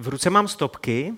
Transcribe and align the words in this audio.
V 0.00 0.08
ruce 0.08 0.30
mám 0.30 0.48
stopky 0.48 1.14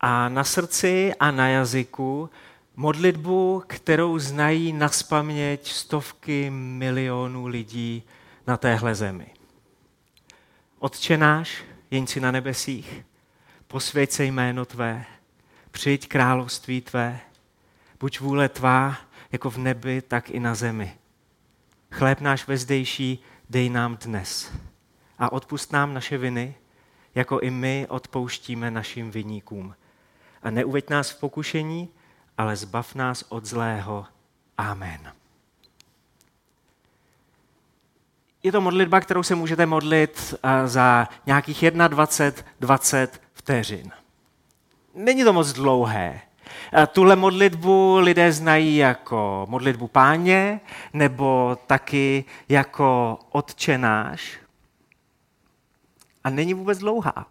a 0.00 0.28
na 0.28 0.44
srdci 0.44 1.12
a 1.20 1.30
na 1.30 1.48
jazyku 1.48 2.30
modlitbu, 2.76 3.62
kterou 3.66 4.18
znají 4.18 4.72
na 4.72 4.88
spaměť 4.88 5.72
stovky 5.72 6.50
milionů 6.50 7.46
lidí 7.46 8.02
na 8.46 8.56
téhle 8.56 8.94
zemi. 8.94 9.26
Otčenáš, 10.78 11.64
jenci 11.90 12.20
na 12.20 12.30
nebesích, 12.30 13.04
posvěď 13.66 14.10
se 14.10 14.24
jméno 14.24 14.64
Tvé, 14.64 15.04
přijď 15.70 16.08
království 16.08 16.80
Tvé, 16.80 17.20
buď 18.00 18.20
vůle 18.20 18.48
Tvá, 18.48 18.96
jako 19.32 19.50
v 19.50 19.58
nebi, 19.58 20.02
tak 20.02 20.30
i 20.30 20.40
na 20.40 20.54
zemi. 20.54 20.98
Chléb 21.90 22.20
náš 22.20 22.46
vezdejší 22.46 23.18
dej 23.50 23.70
nám 23.70 23.96
dnes 23.96 24.52
a 25.18 25.32
odpust 25.32 25.72
nám 25.72 25.94
naše 25.94 26.18
viny, 26.18 26.54
jako 27.18 27.40
i 27.40 27.50
my 27.50 27.86
odpouštíme 27.88 28.70
našim 28.70 29.10
viníkům. 29.10 29.74
A 30.42 30.50
neuveď 30.50 30.90
nás 30.90 31.10
v 31.10 31.20
pokušení, 31.20 31.88
ale 32.38 32.56
zbav 32.56 32.94
nás 32.94 33.24
od 33.28 33.44
zlého. 33.44 34.06
Amen. 34.58 35.12
Je 38.42 38.52
to 38.52 38.60
modlitba, 38.60 39.00
kterou 39.00 39.22
se 39.22 39.34
můžete 39.34 39.66
modlit 39.66 40.34
za 40.64 41.08
nějakých 41.26 41.62
21-20 41.62 43.08
vteřin. 43.34 43.90
Není 44.94 45.24
to 45.24 45.32
moc 45.32 45.52
dlouhé. 45.52 46.20
Tuhle 46.92 47.16
modlitbu 47.16 47.96
lidé 47.98 48.32
znají 48.32 48.76
jako 48.76 49.46
modlitbu 49.50 49.88
páně 49.88 50.60
nebo 50.92 51.58
taky 51.66 52.24
jako 52.48 53.18
odčenáš. 53.30 54.38
A 56.28 56.30
není 56.30 56.54
vůbec 56.54 56.78
dlouhá. 56.78 57.26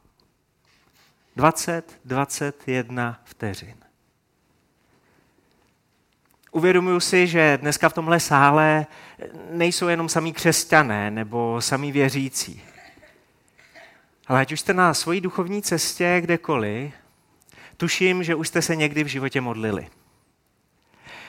20, 1.35 1.99
21 2.05 3.19
vteřin. 3.23 3.75
Uvědomuji 6.51 6.99
si, 6.99 7.27
že 7.27 7.57
dneska 7.61 7.89
v 7.89 7.93
tomhle 7.93 8.19
sále 8.19 8.85
nejsou 9.51 9.87
jenom 9.87 10.09
samí 10.09 10.33
křesťané 10.33 11.11
nebo 11.11 11.61
samí 11.61 11.91
věřící. 11.91 12.61
Ale 14.27 14.39
ať 14.39 14.51
už 14.51 14.59
jste 14.59 14.73
na 14.73 14.93
svojí 14.93 15.21
duchovní 15.21 15.61
cestě 15.61 16.17
kdekoliv, 16.21 16.93
tuším, 17.77 18.23
že 18.23 18.35
už 18.35 18.47
jste 18.47 18.61
se 18.61 18.75
někdy 18.75 19.03
v 19.03 19.07
životě 19.07 19.41
modlili. 19.41 19.87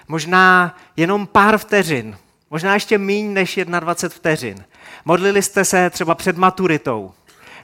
Možná 0.08 0.77
jenom 0.96 1.27
pár 1.27 1.58
vteřin, 1.58 2.19
možná 2.50 2.74
ještě 2.74 2.98
méně 2.98 3.28
než 3.28 3.61
21 3.64 4.08
vteřin. 4.08 4.64
Modlili 5.05 5.42
jste 5.42 5.64
se 5.64 5.91
třeba 5.91 6.14
před 6.14 6.36
maturitou, 6.36 7.14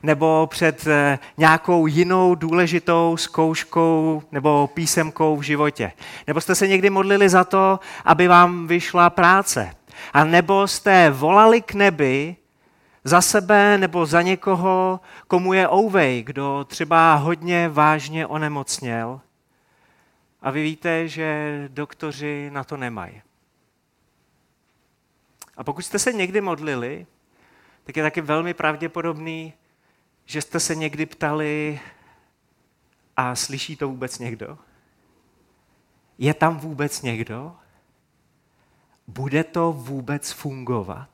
nebo 0.05 0.47
před 0.51 0.87
eh, 0.87 1.19
nějakou 1.37 1.87
jinou 1.87 2.35
důležitou 2.35 3.17
zkouškou 3.17 4.23
nebo 4.33 4.71
písemkou 4.75 5.37
v 5.37 5.43
životě. 5.43 5.93
Nebo 6.27 6.41
jste 6.41 6.55
se 6.55 6.69
někdy 6.69 6.91
modlili 6.91 7.29
za 7.29 7.45
to, 7.45 7.81
aby 8.05 8.29
vám 8.29 8.67
vyšla 8.67 9.11
práce. 9.11 9.71
A 10.13 10.25
nebo 10.25 10.69
jste 10.69 11.11
volali 11.11 11.63
k 11.63 11.75
nebi 11.75 12.37
za 13.05 13.21
sebe 13.21 13.79
nebo 13.79 14.07
za 14.07 14.23
někoho, 14.23 15.01
komu 15.29 15.53
je 15.53 15.69
ouvej, 15.69 16.23
kdo 16.23 16.65
třeba 16.69 17.15
hodně 17.15 17.69
vážně 17.69 18.27
onemocněl. 18.27 19.21
A 20.43 20.51
vy 20.51 20.63
víte, 20.63 21.09
že 21.09 21.69
doktoři 21.73 22.51
na 22.53 22.65
to 22.65 22.77
nemají. 22.77 23.23
A 25.57 25.65
pokud 25.65 25.83
jste 25.83 25.99
se 25.99 26.13
někdy 26.13 26.41
modlili, 26.41 27.07
tak 27.85 27.97
je 27.97 28.03
taky 28.03 28.21
velmi 28.21 28.55
pravděpodobný, 28.55 29.53
že 30.27 30.43
jste 30.43 30.61
se 30.61 30.75
někdy 30.75 31.07
ptali, 31.07 31.81
a 33.17 33.35
slyší 33.35 33.77
to 33.77 33.89
vůbec 33.89 34.19
někdo? 34.19 34.59
Je 36.19 36.35
tam 36.35 36.59
vůbec 36.59 37.03
někdo? 37.03 37.57
Bude 39.07 39.45
to 39.45 39.73
vůbec 39.73 40.33
fungovat? 40.33 41.09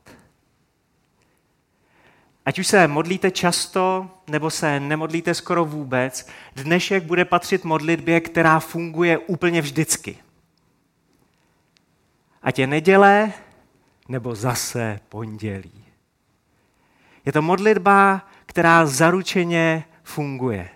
Ať 2.45 2.59
už 2.59 2.67
se 2.67 2.89
modlíte 2.89 3.31
často, 3.31 4.11
nebo 4.27 4.51
se 4.51 4.81
nemodlíte 4.81 5.35
skoro 5.35 5.65
vůbec, 5.65 6.29
dnešek 6.57 7.05
bude 7.05 7.25
patřit 7.25 7.65
modlitbě, 7.65 8.21
která 8.21 8.61
funguje 8.61 9.19
úplně 9.19 9.63
vždycky. 9.63 10.19
Ať 12.43 12.59
je 12.59 12.67
neděle, 12.67 13.33
nebo 14.09 14.35
zase 14.35 15.01
pondělí. 15.09 15.85
Je 17.25 17.33
to 17.33 17.43
modlitba, 17.43 18.29
která 18.51 18.87
zaručeně 18.87 19.85
funguje. 20.03 20.69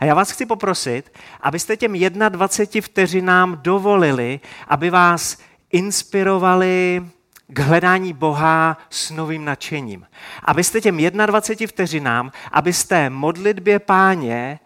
A 0.00 0.04
já 0.04 0.14
vás 0.14 0.30
chci 0.30 0.46
poprosit, 0.46 1.12
abyste 1.40 1.76
těm 1.76 1.92
21 2.28 2.86
vteřinám 2.86 3.58
dovolili, 3.62 4.40
aby 4.68 4.90
vás 4.90 5.38
inspirovali 5.70 7.06
k 7.46 7.58
hledání 7.58 8.12
Boha 8.12 8.78
s 8.90 9.10
novým 9.10 9.44
nadšením. 9.44 10.06
Abyste 10.42 10.80
těm 10.80 10.96
21 11.26 11.66
vteřinám, 11.66 12.32
abyste 12.52 13.10
modlitbě 13.10 13.78
páně 13.78 14.58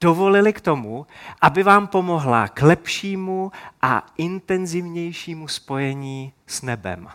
dovolili 0.00 0.52
k 0.52 0.60
tomu, 0.60 1.06
aby 1.40 1.62
vám 1.62 1.86
pomohla 1.86 2.48
k 2.48 2.62
lepšímu 2.62 3.52
a 3.82 4.06
intenzivnějšímu 4.16 5.48
spojení 5.48 6.32
s 6.46 6.62
nebem. 6.62 7.08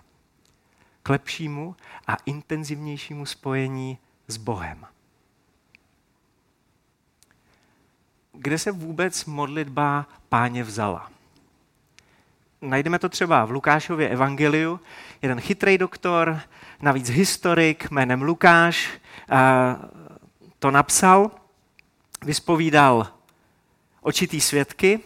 K 1.03 1.09
lepšímu 1.09 1.75
a 2.07 2.17
intenzivnějšímu 2.25 3.25
spojení 3.25 3.97
s 4.33 4.37
Bohem. 4.37 4.85
Kde 8.33 8.57
se 8.57 8.71
vůbec 8.71 9.25
modlitba 9.25 10.07
páně 10.29 10.63
vzala? 10.63 11.11
Najdeme 12.61 12.99
to 12.99 13.09
třeba 13.09 13.45
v 13.45 13.51
Lukášově 13.51 14.09
evangeliu. 14.09 14.79
Jeden 15.21 15.41
chytrý 15.41 15.77
doktor, 15.77 16.41
navíc 16.81 17.09
historik 17.09 17.91
jménem 17.91 18.21
Lukáš, 18.21 18.89
to 20.59 20.71
napsal, 20.71 21.31
vyspovídal 22.25 23.07
očitý 24.01 24.41
svědky 24.41 24.99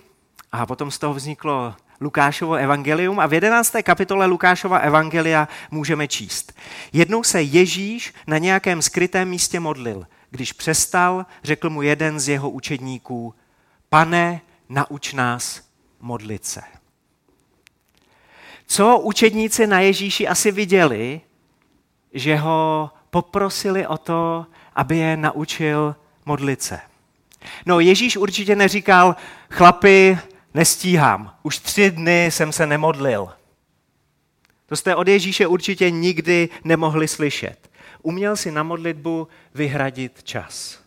a 0.51 0.66
potom 0.66 0.91
z 0.91 0.99
toho 0.99 1.13
vzniklo 1.13 1.75
Lukášovo 2.02 2.53
evangelium 2.53 3.19
a 3.19 3.28
v 3.28 3.34
11. 3.34 3.75
kapitole 3.84 4.25
Lukášova 4.25 4.78
evangelia 4.78 5.47
můžeme 5.72 6.08
číst. 6.08 6.53
Jednou 6.94 7.24
se 7.24 7.41
Ježíš 7.41 8.13
na 8.28 8.38
nějakém 8.38 8.81
skrytém 8.81 9.30
místě 9.30 9.59
modlil. 9.59 10.08
Když 10.30 10.53
přestal, 10.53 11.25
řekl 11.44 11.69
mu 11.69 11.81
jeden 11.81 12.19
z 12.19 12.28
jeho 12.30 12.50
učedníků, 12.50 13.34
pane, 13.90 14.41
nauč 14.69 15.13
nás 15.13 15.62
modlit 16.00 16.46
se. 16.46 16.62
Co 18.68 19.00
učedníci 19.00 19.68
na 19.68 19.79
Ježíši 19.79 20.28
asi 20.28 20.52
viděli, 20.52 21.22
že 22.14 22.35
ho 22.35 22.91
poprosili 23.09 23.88
o 23.88 23.97
to, 23.97 24.46
aby 24.75 24.97
je 24.97 25.18
naučil 25.18 25.96
modlit 26.25 26.62
se. 26.62 26.79
No 27.66 27.79
Ježíš 27.79 28.18
určitě 28.18 28.56
neříkal, 28.56 29.16
chlapi, 29.50 30.18
nestíhám, 30.53 31.35
už 31.44 31.59
tři 31.59 31.91
dny 31.91 32.25
jsem 32.25 32.52
se 32.52 32.66
nemodlil. 32.66 33.30
To 34.66 34.75
jste 34.75 34.96
od 34.96 35.08
Ježíše 35.08 35.47
určitě 35.47 35.91
nikdy 35.91 36.50
nemohli 36.63 37.08
slyšet. 37.08 37.69
Uměl 38.02 38.35
si 38.35 38.52
na 38.52 38.63
modlitbu 38.63 39.28
vyhradit 39.53 40.24
čas. 40.24 40.80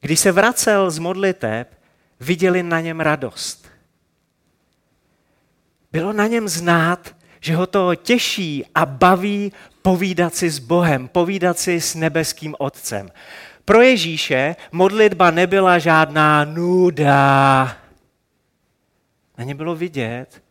Když 0.00 0.20
se 0.20 0.32
vracel 0.32 0.90
z 0.90 0.98
modliteb, 0.98 1.80
viděli 2.20 2.62
na 2.62 2.80
něm 2.80 3.00
radost. 3.00 3.68
Bylo 5.92 6.12
na 6.12 6.26
něm 6.26 6.48
znát, 6.48 7.16
že 7.40 7.56
ho 7.56 7.66
to 7.66 7.94
těší 7.94 8.64
a 8.74 8.86
baví 8.86 9.52
povídat 9.82 10.34
si 10.34 10.50
s 10.50 10.58
Bohem, 10.58 11.08
povídat 11.08 11.58
si 11.58 11.80
s 11.80 11.94
nebeským 11.94 12.54
Otcem. 12.58 13.10
Pro 13.64 13.80
Ježíše 13.80 14.56
modlitba 14.72 15.30
nebyla 15.30 15.78
žádná 15.78 16.44
nuda. 16.44 17.76
Na 19.38 19.44
ně 19.44 19.54
bylo 19.54 19.74
vidět, 19.76 20.42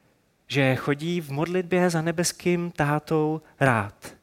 že 0.47 0.75
chodí 0.75 1.21
v 1.21 1.31
modlitbě 1.31 1.89
za 1.89 2.01
nebeským 2.01 2.71
tátou 2.71 3.41
rád. 3.59 4.15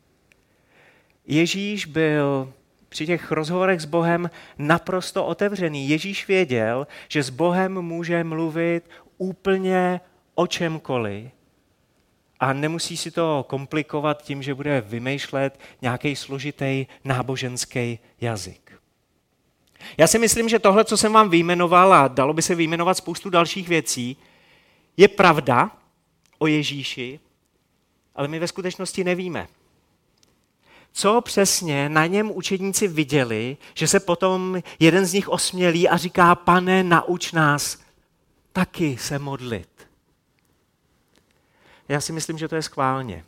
Ježíš 1.27 1.87
byl 1.87 2.53
při 2.89 3.07
těch 3.07 3.33
rozhovorech 3.33 3.81
s 3.81 3.85
Bohem 3.85 4.31
naprosto 4.59 5.27
otevřený. 5.27 5.89
Ježíš 5.89 6.29
věděl, 6.29 6.87
že 7.09 7.23
s 7.23 7.31
Bohem 7.31 7.83
může 7.83 8.25
mluvit 8.25 8.91
úplně 9.19 10.01
o 10.35 10.47
čemkoliv 10.47 11.31
a 12.41 12.53
nemusí 12.53 12.97
si 12.97 13.11
to 13.11 13.45
komplikovat 13.49 14.23
tím, 14.23 14.43
že 14.43 14.55
bude 14.55 14.81
vymýšlet 14.81 15.61
nějaký 15.83 16.17
složitý 16.17 16.87
náboženský 17.05 17.99
jazyk. 18.21 18.73
Já 19.97 20.07
si 20.07 20.19
myslím, 20.19 20.49
že 20.49 20.59
tohle, 20.59 20.85
co 20.85 20.97
jsem 20.97 21.13
vám 21.13 21.31
vyjmenoval, 21.31 21.95
a 21.95 22.09
dalo 22.09 22.33
by 22.33 22.43
se 22.43 22.55
vyjmenovat 22.55 22.97
spoustu 22.97 23.31
dalších 23.31 23.69
věcí, 23.69 24.17
je 25.01 25.09
pravda 25.09 25.71
o 26.39 26.47
Ježíši, 26.47 27.21
ale 28.15 28.29
my 28.29 28.39
ve 28.39 28.49
skutečnosti 28.49 29.05
nevíme. 29.05 29.49
co 30.93 31.21
přesně 31.21 31.89
na 31.89 32.07
něm 32.07 32.31
učedníci 32.31 32.89
viděli, 32.89 33.57
že 33.75 33.89
se 33.89 34.01
potom 34.01 34.63
jeden 34.79 35.07
z 35.07 35.13
nich 35.13 35.29
osmělí 35.29 35.89
a 35.89 35.97
říká, 35.97 36.35
pane, 36.35 36.85
nauč 36.85 37.33
nás 37.33 37.79
taky 38.53 38.97
se 39.01 39.19
modlit. 39.19 39.69
Já 41.89 42.01
si 42.01 42.13
myslím, 42.13 42.39
že 42.39 42.49
to 42.49 42.55
je 42.55 42.63
schválně. 42.63 43.25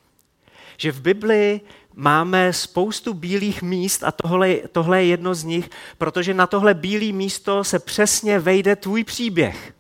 Že 0.77 0.93
v 0.93 1.01
Bibli 1.01 1.61
máme 1.95 2.53
spoustu 2.53 3.15
bílých 3.15 3.63
míst 3.63 4.05
a 4.05 4.13
tohle, 4.13 4.55
tohle 4.57 5.03
je 5.03 5.09
jedno 5.09 5.35
z 5.35 5.45
nich, 5.45 5.71
protože 5.99 6.35
na 6.35 6.47
tohle 6.47 6.75
bílé 6.75 7.13
místo 7.13 7.65
se 7.65 7.79
přesně 7.79 8.39
vejde 8.39 8.77
tvůj 8.77 9.05
příběh. 9.05 9.75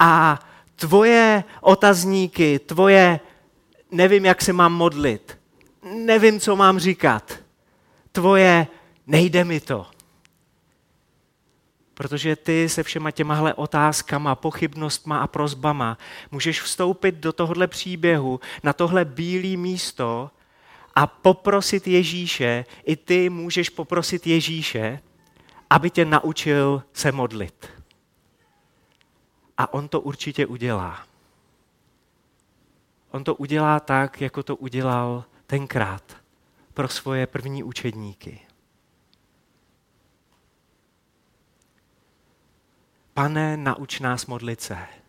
A 0.00 0.40
tvoje 0.76 1.44
otazníky, 1.60 2.58
tvoje 2.58 3.20
nevím, 3.90 4.24
jak 4.24 4.42
se 4.42 4.52
mám 4.52 4.72
modlit, 4.72 5.38
nevím, 5.82 6.40
co 6.40 6.56
mám 6.56 6.78
říkat, 6.78 7.38
tvoje 8.12 8.66
nejde 9.06 9.44
mi 9.44 9.60
to. 9.60 9.86
Protože 11.94 12.36
ty 12.36 12.68
se 12.68 12.82
všema 12.82 13.10
těmahle 13.10 13.54
otázkama, 13.54 14.34
pochybnostma 14.34 15.18
a 15.18 15.26
prozbama 15.26 15.98
můžeš 16.30 16.62
vstoupit 16.62 17.14
do 17.14 17.32
tohohle 17.32 17.66
příběhu, 17.66 18.40
na 18.62 18.72
tohle 18.72 19.04
bílé 19.04 19.56
místo 19.56 20.30
a 20.94 21.06
poprosit 21.06 21.86
Ježíše, 21.86 22.64
i 22.84 22.96
ty 22.96 23.30
můžeš 23.30 23.70
poprosit 23.70 24.26
Ježíše, 24.26 25.00
aby 25.70 25.90
tě 25.90 26.04
naučil 26.04 26.82
se 26.92 27.12
modlit. 27.12 27.79
A 29.60 29.72
on 29.72 29.88
to 29.88 30.00
určitě 30.00 30.46
udělá. 30.46 31.06
On 33.10 33.24
to 33.24 33.34
udělá 33.34 33.80
tak, 33.80 34.20
jako 34.20 34.42
to 34.42 34.56
udělal 34.56 35.24
tenkrát 35.46 36.16
pro 36.74 36.88
svoje 36.88 37.26
první 37.26 37.62
učedníky. 37.62 38.40
Pane, 43.14 43.56
nauč 43.56 44.00
nás 44.00 44.26
modlit 44.26 44.60
se. 44.60 44.99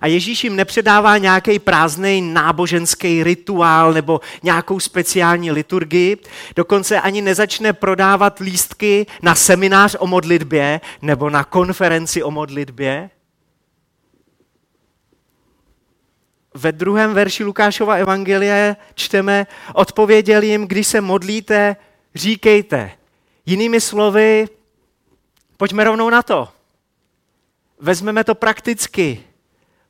A 0.00 0.06
Ježíš 0.06 0.44
jim 0.44 0.56
nepředává 0.56 1.18
nějaký 1.18 1.58
prázdný 1.58 2.20
náboženský 2.20 3.22
rituál 3.24 3.92
nebo 3.92 4.20
nějakou 4.42 4.80
speciální 4.80 5.50
liturgii, 5.50 6.16
dokonce 6.56 7.00
ani 7.00 7.22
nezačne 7.22 7.72
prodávat 7.72 8.38
lístky 8.38 9.06
na 9.22 9.34
seminář 9.34 9.96
o 9.98 10.06
modlitbě 10.06 10.80
nebo 11.02 11.30
na 11.30 11.44
konferenci 11.44 12.22
o 12.22 12.30
modlitbě. 12.30 13.10
Ve 16.54 16.72
druhém 16.72 17.14
verši 17.14 17.44
Lukášova 17.44 17.94
evangelie 17.94 18.76
čteme, 18.94 19.46
odpověděl 19.74 20.42
jim, 20.42 20.66
když 20.66 20.86
se 20.86 21.00
modlíte, 21.00 21.76
říkejte. 22.14 22.90
Jinými 23.46 23.80
slovy, 23.80 24.48
pojďme 25.56 25.84
rovnou 25.84 26.10
na 26.10 26.22
to. 26.22 26.48
Vezmeme 27.80 28.24
to 28.24 28.34
prakticky. 28.34 29.24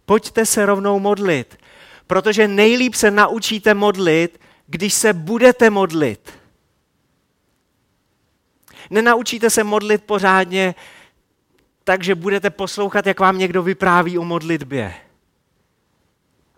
Pojďte 0.08 0.46
se 0.46 0.66
rovnou 0.66 0.98
modlit, 0.98 1.58
protože 2.06 2.48
nejlíp 2.48 2.94
se 2.94 3.10
naučíte 3.10 3.74
modlit, 3.74 4.40
když 4.66 4.94
se 4.94 5.12
budete 5.12 5.70
modlit. 5.70 6.32
Nenaučíte 8.90 9.50
se 9.50 9.64
modlit 9.64 10.04
pořádně, 10.04 10.74
takže 11.84 12.14
budete 12.14 12.50
poslouchat, 12.50 13.06
jak 13.06 13.20
vám 13.20 13.38
někdo 13.38 13.62
vypráví 13.62 14.18
o 14.18 14.24
modlitbě. 14.24 14.94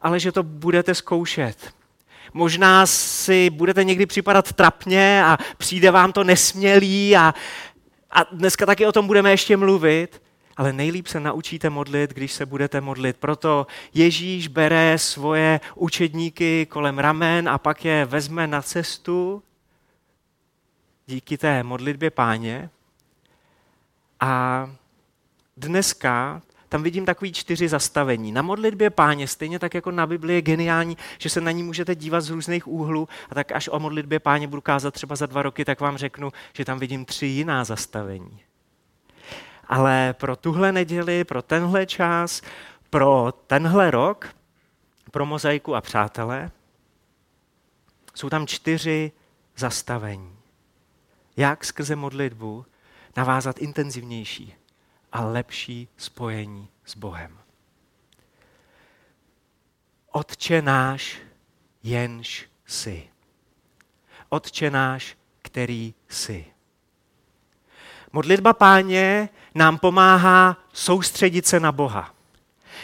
Ale 0.03 0.20
že 0.20 0.32
to 0.32 0.43
budete 0.43 0.94
zkoušet. 0.94 1.75
Možná 2.32 2.87
si 2.87 3.50
budete 3.50 3.85
někdy 3.85 4.06
připadat 4.06 4.53
trapně 4.53 5.25
a 5.25 5.38
přijde 5.58 5.91
vám 5.91 6.12
to 6.12 6.25
nesmělý 6.25 7.17
a, 7.17 7.35
a 8.11 8.25
dneska 8.32 8.67
taky 8.67 8.87
o 8.87 8.93
tom 8.93 9.06
budeme 9.06 9.31
ještě 9.31 9.56
mluvit, 9.56 10.23
ale 10.60 10.72
nejlíp 10.72 11.06
se 11.06 11.20
naučíte 11.20 11.70
modlit, 11.70 12.10
když 12.10 12.32
se 12.32 12.46
budete 12.46 12.80
modlit. 12.80 13.16
Proto 13.16 13.66
Ježíš 13.94 14.48
bere 14.48 14.98
svoje 14.98 15.60
učedníky 15.74 16.66
kolem 16.66 16.98
ramen 16.98 17.48
a 17.48 17.58
pak 17.58 17.84
je 17.84 18.04
vezme 18.04 18.46
na 18.46 18.62
cestu 18.62 19.42
díky 21.06 21.38
té 21.38 21.62
modlitbě 21.62 22.10
páně. 22.10 22.70
A 24.20 24.70
dneska 25.56 26.42
tam 26.68 26.82
vidím 26.82 27.04
takový 27.04 27.32
čtyři 27.32 27.68
zastavení. 27.68 28.32
Na 28.32 28.42
modlitbě 28.42 28.90
páně, 28.90 29.28
stejně 29.28 29.58
tak 29.58 29.74
jako 29.74 29.90
na 29.90 30.06
Bibli 30.06 30.34
je 30.34 30.42
geniální, 30.42 30.96
že 31.18 31.28
se 31.28 31.40
na 31.40 31.50
ní 31.50 31.62
můžete 31.62 31.94
dívat 31.94 32.20
z 32.20 32.30
různých 32.30 32.68
úhlů 32.68 33.08
a 33.30 33.34
tak 33.34 33.52
až 33.52 33.68
o 33.72 33.78
modlitbě 33.78 34.20
páně 34.20 34.48
budu 34.48 34.62
kázat 34.62 34.94
třeba 34.94 35.16
za 35.16 35.26
dva 35.26 35.42
roky, 35.42 35.64
tak 35.64 35.80
vám 35.80 35.96
řeknu, 35.96 36.32
že 36.52 36.64
tam 36.64 36.78
vidím 36.78 37.04
tři 37.04 37.26
jiná 37.26 37.64
zastavení. 37.64 38.50
Ale 39.70 40.14
pro 40.14 40.37
tuhle 40.37 40.72
neděli, 40.72 41.25
pro 41.25 41.43
tenhle 41.43 41.87
čas, 41.87 42.43
pro 42.90 43.32
tenhle 43.46 43.90
rok, 43.90 44.37
pro 45.11 45.26
mozaiku 45.26 45.75
a 45.75 45.81
přátelé, 45.81 46.50
jsou 48.14 48.28
tam 48.28 48.46
čtyři 48.46 49.12
zastavení. 49.56 50.37
Jak 51.37 51.64
skrze 51.64 51.96
modlitbu 51.96 52.67
navázat 53.17 53.58
intenzivnější 53.58 54.55
a 55.12 55.25
lepší 55.25 55.88
spojení 55.96 56.69
s 56.84 56.96
Bohem. 56.96 57.38
Otče 60.12 60.62
náš, 60.62 61.19
jenž 61.82 62.49
jsi. 62.67 63.08
Otče 64.28 64.70
náš, 64.70 65.17
který 65.43 65.94
jsi. 66.08 66.46
Modlitba 68.12 68.52
páně 68.52 69.28
nám 69.54 69.78
pomáhá 69.78 70.56
soustředit 70.72 71.46
se 71.46 71.60
na 71.60 71.72
Boha. 71.72 72.14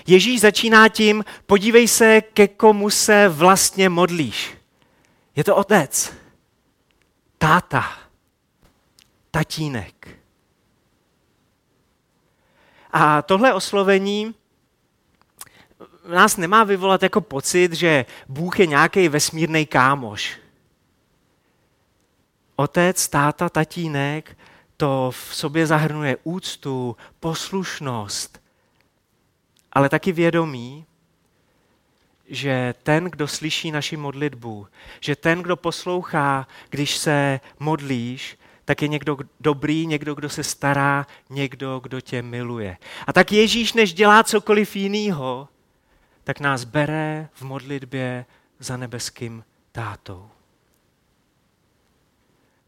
Ježíš 0.06 0.40
začíná 0.40 0.88
tím, 0.88 1.24
podívej 1.46 1.88
se, 1.88 2.20
ke 2.20 2.48
komu 2.48 2.90
se 2.90 3.28
vlastně 3.28 3.88
modlíš. 3.88 4.56
Je 5.36 5.44
to 5.44 5.56
otec, 5.56 6.12
táta, 7.38 7.84
tatínek. 9.30 10.08
A 12.92 13.22
tohle 13.22 13.54
oslovení 13.54 14.34
nás 16.08 16.36
nemá 16.36 16.64
vyvolat 16.64 17.02
jako 17.02 17.20
pocit, 17.20 17.72
že 17.72 18.06
Bůh 18.28 18.60
je 18.60 18.66
nějaký 18.66 19.08
vesmírný 19.08 19.66
kámoš. 19.66 20.38
Otec, 22.56 23.08
táta, 23.08 23.48
tatínek 23.48 24.36
to 24.76 25.10
v 25.10 25.34
sobě 25.34 25.66
zahrnuje 25.66 26.16
úctu, 26.24 26.96
poslušnost, 27.20 28.42
ale 29.72 29.88
taky 29.88 30.12
vědomí, 30.12 30.86
že 32.28 32.74
ten, 32.82 33.04
kdo 33.04 33.28
slyší 33.28 33.70
naši 33.70 33.96
modlitbu, 33.96 34.66
že 35.00 35.16
ten, 35.16 35.42
kdo 35.42 35.56
poslouchá, 35.56 36.46
když 36.70 36.96
se 36.96 37.40
modlíš, 37.58 38.38
tak 38.64 38.82
je 38.82 38.88
někdo 38.88 39.18
dobrý, 39.40 39.86
někdo, 39.86 40.14
kdo 40.14 40.28
se 40.28 40.44
stará, 40.44 41.06
někdo, 41.30 41.80
kdo 41.82 42.00
tě 42.00 42.22
miluje. 42.22 42.76
A 43.06 43.12
tak 43.12 43.32
Ježíš, 43.32 43.72
než 43.72 43.94
dělá 43.94 44.24
cokoliv 44.24 44.76
jiného, 44.76 45.48
tak 46.24 46.40
nás 46.40 46.64
bere 46.64 47.28
v 47.32 47.42
modlitbě 47.42 48.26
za 48.58 48.76
nebeským 48.76 49.44
tátou. 49.72 50.30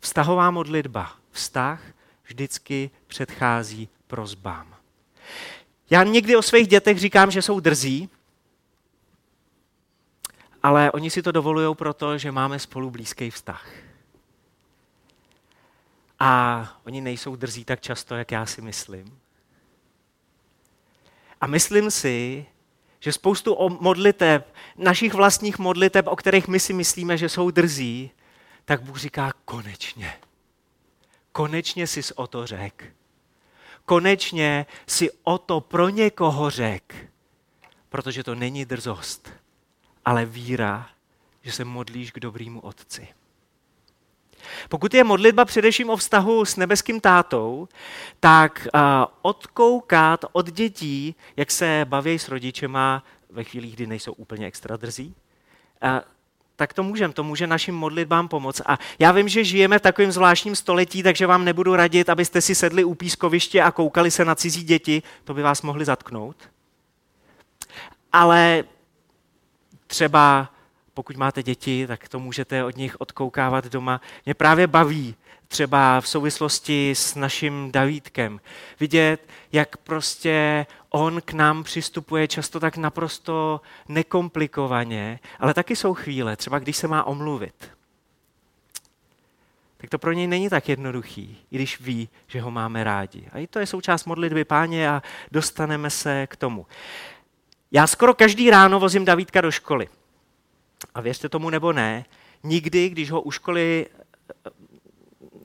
Vztahová 0.00 0.50
modlitba, 0.50 1.12
vztah 1.30 1.80
vždycky 2.28 2.90
předchází 3.06 3.88
prozbám. 4.06 4.75
Já 5.90 6.04
někdy 6.04 6.37
o 6.37 6.42
svých 6.42 6.68
dětech 6.68 6.99
říkám, 6.99 7.30
že 7.30 7.42
jsou 7.42 7.61
drzí, 7.61 8.08
ale 10.62 10.92
oni 10.92 11.11
si 11.11 11.23
to 11.23 11.32
dovolují 11.32 11.75
proto, 11.75 12.18
že 12.18 12.32
máme 12.32 12.58
spolu 12.58 12.90
blízký 12.90 13.30
vztah. 13.30 13.68
A 16.20 16.62
oni 16.87 17.00
nejsou 17.00 17.37
drzí 17.37 17.64
tak 17.64 17.80
často, 17.80 18.14
jak 18.14 18.30
já 18.30 18.47
si 18.47 18.62
myslím. 18.62 19.18
A 21.40 21.47
myslím 21.47 21.90
si, 21.90 22.47
že 23.00 23.12
spoustu 23.12 23.68
modliteb, 23.80 24.54
našich 24.76 25.14
vlastních 25.14 25.58
modliteb, 25.58 26.06
o 26.06 26.16
kterých 26.16 26.49
my 26.49 26.61
si 26.61 26.73
myslíme, 26.73 27.18
že 27.18 27.28
jsou 27.28 27.50
drzí, 27.50 28.11
tak 28.64 28.82
Bůh 28.82 28.99
říká 28.99 29.32
konečně. 29.44 30.12
Konečně 31.38 31.87
jsi 31.87 32.14
o 32.14 32.26
to 32.26 32.47
řek. 32.47 32.85
Konečně 33.85 34.66
si 34.87 35.11
o 35.23 35.38
to 35.38 35.61
pro 35.61 35.88
někoho 35.88 36.50
řek. 36.50 36.95
Protože 37.88 38.25
to 38.25 38.35
není 38.35 38.64
drzost, 38.64 39.30
ale 40.04 40.26
víra, 40.26 40.90
že 41.42 41.52
se 41.52 41.64
modlíš 41.64 42.11
k 42.11 42.21
dobrýmu 42.21 42.61
otci. 42.61 43.09
Pokud 44.68 44.95
je 44.95 45.04
modlitba 45.04 45.45
především 45.45 45.90
o 45.90 45.97
vztahu 45.97 46.45
s 46.45 46.57
nebeským 46.57 47.00
tátou, 47.00 47.68
tak 48.21 48.68
odkoukat 49.23 50.25
od 50.33 50.50
dětí, 50.50 51.14
jak 51.37 51.50
se 51.50 51.87
baví 51.88 52.18
s 52.18 52.28
rodičema 52.28 53.04
ve 53.30 53.45
chvílích, 53.45 53.75
kdy 53.75 53.87
nejsou 53.87 54.12
úplně 54.12 54.47
extra 54.47 54.76
drzí, 54.76 55.14
tak 56.58 56.72
to 56.72 56.82
můžeme, 56.82 57.14
to 57.14 57.24
může 57.24 57.46
našim 57.46 57.74
modlitbám 57.74 58.28
pomoct. 58.28 58.60
A 58.66 58.78
já 58.98 59.12
vím, 59.12 59.28
že 59.28 59.44
žijeme 59.44 59.78
v 59.78 59.82
takovém 59.82 60.12
zvláštním 60.12 60.56
století, 60.56 61.02
takže 61.02 61.26
vám 61.26 61.44
nebudu 61.44 61.76
radit, 61.76 62.08
abyste 62.08 62.40
si 62.40 62.54
sedli 62.54 62.84
u 62.84 62.94
pískoviště 62.94 63.62
a 63.62 63.70
koukali 63.70 64.10
se 64.10 64.24
na 64.24 64.34
cizí 64.34 64.64
děti, 64.64 65.02
to 65.24 65.34
by 65.34 65.42
vás 65.42 65.62
mohli 65.62 65.84
zatknout. 65.84 66.36
Ale 68.12 68.64
třeba 69.86 70.48
pokud 70.94 71.16
máte 71.16 71.42
děti, 71.42 71.86
tak 71.86 72.08
to 72.08 72.18
můžete 72.18 72.64
od 72.64 72.76
nich 72.76 73.00
odkoukávat 73.00 73.66
doma. 73.66 74.00
Mě 74.24 74.34
právě 74.34 74.66
baví 74.66 75.14
třeba 75.48 76.00
v 76.00 76.08
souvislosti 76.08 76.90
s 76.90 77.14
naším 77.14 77.72
Davídkem. 77.72 78.40
Vidět, 78.80 79.28
jak 79.52 79.76
prostě 79.76 80.66
on 80.90 81.21
k 81.21 81.33
nám 81.33 81.64
přistupuje 81.64 82.28
často 82.28 82.61
tak 82.61 82.76
naprosto 82.76 83.61
nekomplikovaně, 83.88 85.21
ale 85.38 85.54
taky 85.54 85.76
jsou 85.76 85.95
chvíle, 85.95 86.37
třeba 86.37 86.59
když 86.59 86.76
se 86.76 86.88
má 86.88 87.04
omluvit. 87.04 87.71
Tak 89.76 89.90
to 89.90 89.99
pro 89.99 90.12
něj 90.12 90.26
není 90.26 90.50
tak 90.50 90.68
jednoduchý, 90.68 91.38
i 91.50 91.57
když 91.57 91.80
ví, 91.80 92.09
že 92.26 92.40
ho 92.40 92.50
máme 92.50 92.85
rádi. 92.85 93.28
A 93.33 93.38
i 93.38 93.47
to 93.47 93.59
je 93.59 93.66
součást 93.66 94.04
modlitby 94.04 94.45
páně 94.45 94.90
a 94.90 95.02
dostaneme 95.33 95.90
se 95.90 96.26
k 96.26 96.37
tomu. 96.37 96.66
Já 97.73 97.87
skoro 97.87 98.14
každý 98.14 98.50
ráno 98.50 98.80
vozím 98.80 99.04
Davídka 99.04 99.40
do 99.40 99.50
školy. 99.50 99.88
A 100.95 101.00
věřte 101.00 101.28
tomu 101.28 101.50
nebo 101.50 101.73
ne, 101.73 102.04
nikdy, 102.42 102.88
když 102.88 103.11
ho 103.11 103.21
u 103.21 103.30
školy 103.30 103.87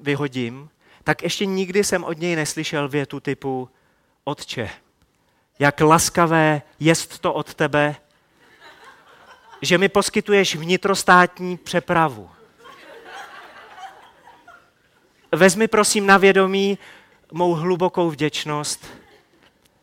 vyhodím, 0.02 0.70
tak 1.04 1.24
ještě 1.24 1.46
nikdy 1.46 1.84
jsem 1.84 2.04
od 2.04 2.18
něj 2.18 2.36
neslyšel 2.36 2.90
větu 2.90 3.20
typu 3.20 3.70
Otče, 4.24 4.70
jak 5.64 5.82
laskavé 5.82 6.62
jest 6.80 7.20
to 7.20 7.34
od 7.34 7.54
tebe, 7.54 7.96
že 9.62 9.78
mi 9.78 9.90
poskytuješ 9.90 10.56
vnitrostátní 10.56 11.58
přepravu. 11.58 12.30
Vezmi 15.32 15.68
prosím 15.68 16.06
na 16.06 16.18
vědomí 16.18 16.78
mou 17.32 17.54
hlubokou 17.54 18.10
vděčnost 18.10 18.88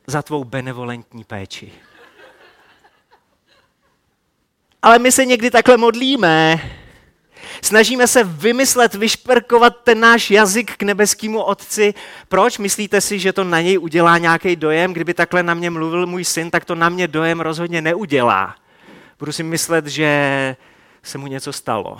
za 0.07 0.23
tvou 0.23 0.45
benevolentní 0.45 1.25
péči. 1.25 1.73
Ale 4.83 4.99
my 4.99 5.13
se 5.13 5.25
někdy 5.25 5.51
takhle 5.51 5.77
modlíme, 5.77 6.61
Snažíme 7.63 8.07
se 8.07 8.25
vymyslet, 8.25 8.95
vyšperkovat 8.95 9.77
ten 9.85 10.01
náš 10.01 10.31
jazyk 10.31 10.77
k 10.77 10.83
nebeskému 10.83 11.43
otci. 11.43 11.95
Proč? 12.29 12.59
Myslíte 12.59 13.01
si, 13.01 13.19
že 13.19 13.33
to 13.33 13.45
na 13.45 13.61
něj 13.61 13.79
udělá 13.79 14.19
nějaký 14.19 14.57
dojem? 14.57 14.93
Kdyby 14.93 15.15
takhle 15.15 15.43
na 15.43 15.55
mě 15.55 15.71
mluvil 15.71 16.07
můj 16.07 16.25
syn, 16.25 16.51
tak 16.51 16.65
to 16.65 16.75
na 16.75 16.89
mě 16.89 17.09
dojem 17.09 17.41
rozhodně 17.41 17.83
neudělá. 17.83 18.57
Budu 19.19 19.33
si 19.33 19.43
myslet, 19.43 19.87
že 19.87 20.57
se 21.03 21.19
mu 21.19 21.27
něco 21.27 21.53
stalo. 21.53 21.99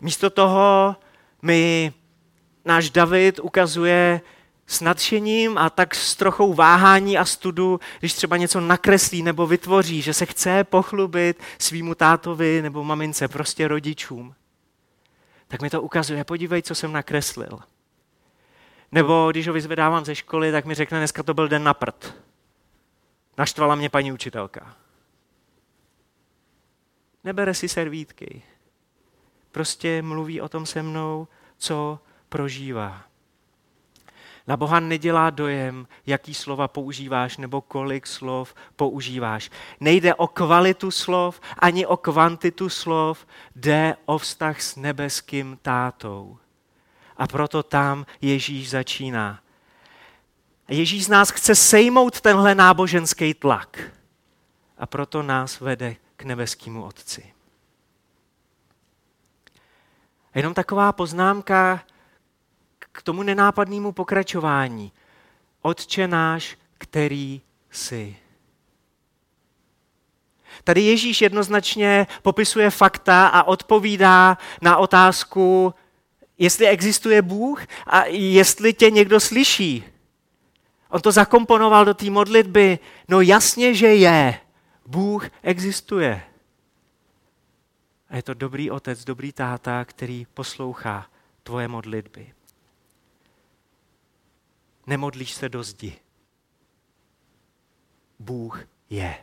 Místo 0.00 0.30
toho 0.30 0.96
mi 1.42 1.92
náš 2.64 2.90
David 2.90 3.38
ukazuje 3.38 4.20
s 4.66 4.80
nadšením 4.80 5.58
a 5.58 5.70
tak 5.70 5.94
s 5.94 6.16
trochou 6.16 6.54
váhání 6.54 7.18
a 7.18 7.24
studu, 7.24 7.80
když 7.98 8.14
třeba 8.14 8.36
něco 8.36 8.60
nakreslí 8.60 9.22
nebo 9.22 9.46
vytvoří, 9.46 10.02
že 10.02 10.14
se 10.14 10.26
chce 10.26 10.64
pochlubit 10.64 11.42
svýmu 11.58 11.94
tátovi 11.94 12.62
nebo 12.62 12.84
mamince, 12.84 13.28
prostě 13.28 13.68
rodičům, 13.68 14.34
tak 15.48 15.62
mi 15.62 15.70
to 15.70 15.82
ukazuje, 15.82 16.24
podívej, 16.24 16.62
co 16.62 16.74
jsem 16.74 16.92
nakreslil. 16.92 17.58
Nebo 18.92 19.28
když 19.30 19.46
ho 19.46 19.52
vyzvedávám 19.52 20.04
ze 20.04 20.14
školy, 20.14 20.52
tak 20.52 20.64
mi 20.64 20.74
řekne, 20.74 20.98
dneska 20.98 21.22
to 21.22 21.34
byl 21.34 21.48
den 21.48 21.64
na 21.64 21.74
prd. 21.74 22.14
Naštvala 23.38 23.74
mě 23.74 23.88
paní 23.88 24.12
učitelka. 24.12 24.76
Nebere 27.24 27.54
si 27.54 27.68
servítky. 27.68 28.42
Prostě 29.52 30.02
mluví 30.02 30.40
o 30.40 30.48
tom 30.48 30.66
se 30.66 30.82
mnou, 30.82 31.28
co 31.58 31.98
prožívá. 32.28 33.04
Na 34.46 34.56
Boha 34.56 34.80
nedělá 34.80 35.30
dojem, 35.30 35.88
jaký 36.06 36.34
slova 36.34 36.68
používáš 36.68 37.36
nebo 37.36 37.60
kolik 37.60 38.06
slov 38.06 38.54
používáš. 38.76 39.50
Nejde 39.80 40.14
o 40.14 40.26
kvalitu 40.26 40.90
slov 40.90 41.40
ani 41.58 41.86
o 41.86 41.96
kvantitu 41.96 42.68
slov, 42.68 43.26
jde 43.56 43.96
o 44.04 44.18
vztah 44.18 44.60
s 44.60 44.76
nebeským 44.76 45.58
tátou. 45.62 46.38
A 47.16 47.26
proto 47.26 47.62
tam 47.62 48.06
Ježíš 48.20 48.70
začíná. 48.70 49.40
Ježíš 50.68 51.04
z 51.04 51.08
nás 51.08 51.30
chce 51.30 51.54
sejmout 51.54 52.20
tenhle 52.20 52.54
náboženský 52.54 53.34
tlak. 53.34 53.80
A 54.78 54.86
proto 54.86 55.22
nás 55.22 55.60
vede 55.60 55.96
k 56.16 56.24
nebeskému 56.24 56.84
Otci. 56.84 57.32
A 60.34 60.38
jenom 60.38 60.54
taková 60.54 60.92
poznámka, 60.92 61.82
k 62.96 63.02
tomu 63.02 63.22
nenápadnému 63.22 63.92
pokračování. 63.92 64.92
Otče 65.62 66.08
náš, 66.08 66.56
který 66.78 67.40
jsi. 67.70 68.16
Tady 70.64 70.80
Ježíš 70.80 71.20
jednoznačně 71.20 72.06
popisuje 72.22 72.70
fakta 72.70 73.26
a 73.26 73.42
odpovídá 73.42 74.38
na 74.62 74.76
otázku, 74.76 75.74
jestli 76.38 76.66
existuje 76.66 77.22
Bůh 77.22 77.62
a 77.86 78.04
jestli 78.04 78.74
tě 78.74 78.90
někdo 78.90 79.20
slyší. 79.20 79.84
On 80.90 81.00
to 81.00 81.12
zakomponoval 81.12 81.84
do 81.84 81.94
té 81.94 82.10
modlitby. 82.10 82.78
No 83.08 83.20
jasně, 83.20 83.74
že 83.74 83.86
je. 83.86 84.40
Bůh 84.86 85.26
existuje. 85.42 86.22
A 88.08 88.16
je 88.16 88.22
to 88.22 88.34
dobrý 88.34 88.70
otec, 88.70 89.04
dobrý 89.04 89.32
táta, 89.32 89.84
který 89.84 90.26
poslouchá 90.34 91.06
tvoje 91.42 91.68
modlitby 91.68 92.35
nemodlíš 94.86 95.32
se 95.32 95.48
do 95.48 95.62
zdi. 95.62 95.96
Bůh 98.18 98.60
je. 98.90 99.14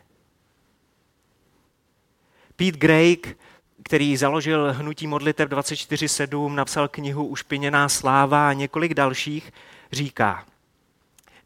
Pete 2.56 2.78
Grake, 2.78 3.34
který 3.82 4.16
založil 4.16 4.72
hnutí 4.72 5.06
modlitev 5.06 5.48
24.7, 5.48 6.54
napsal 6.54 6.88
knihu 6.88 7.26
Ušpiněná 7.26 7.88
sláva 7.88 8.48
a 8.48 8.52
několik 8.52 8.94
dalších, 8.94 9.52
říká, 9.92 10.46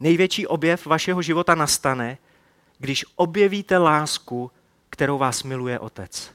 největší 0.00 0.46
objev 0.46 0.87
vašeho 0.87 1.22
života 1.22 1.54
nastane, 1.54 2.18
když 2.78 3.04
objevíte 3.16 3.78
lásku, 3.78 4.50
kterou 4.90 5.18
vás 5.18 5.42
miluje 5.42 5.78
Otec. 5.78 6.30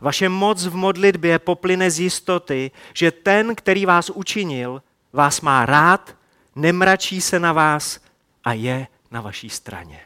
Vaše 0.00 0.28
moc 0.28 0.66
v 0.66 0.74
modlitbě 0.74 1.38
poplyne 1.38 1.90
z 1.90 2.00
jistoty, 2.00 2.70
že 2.94 3.10
ten, 3.10 3.54
který 3.54 3.86
vás 3.86 4.10
učinil, 4.10 4.82
vás 5.12 5.40
má 5.40 5.66
rád 5.66 6.16
nemračí 6.56 7.20
se 7.20 7.40
na 7.40 7.52
vás 7.52 8.00
a 8.44 8.52
je 8.52 8.86
na 9.10 9.20
vaší 9.20 9.50
straně. 9.50 10.00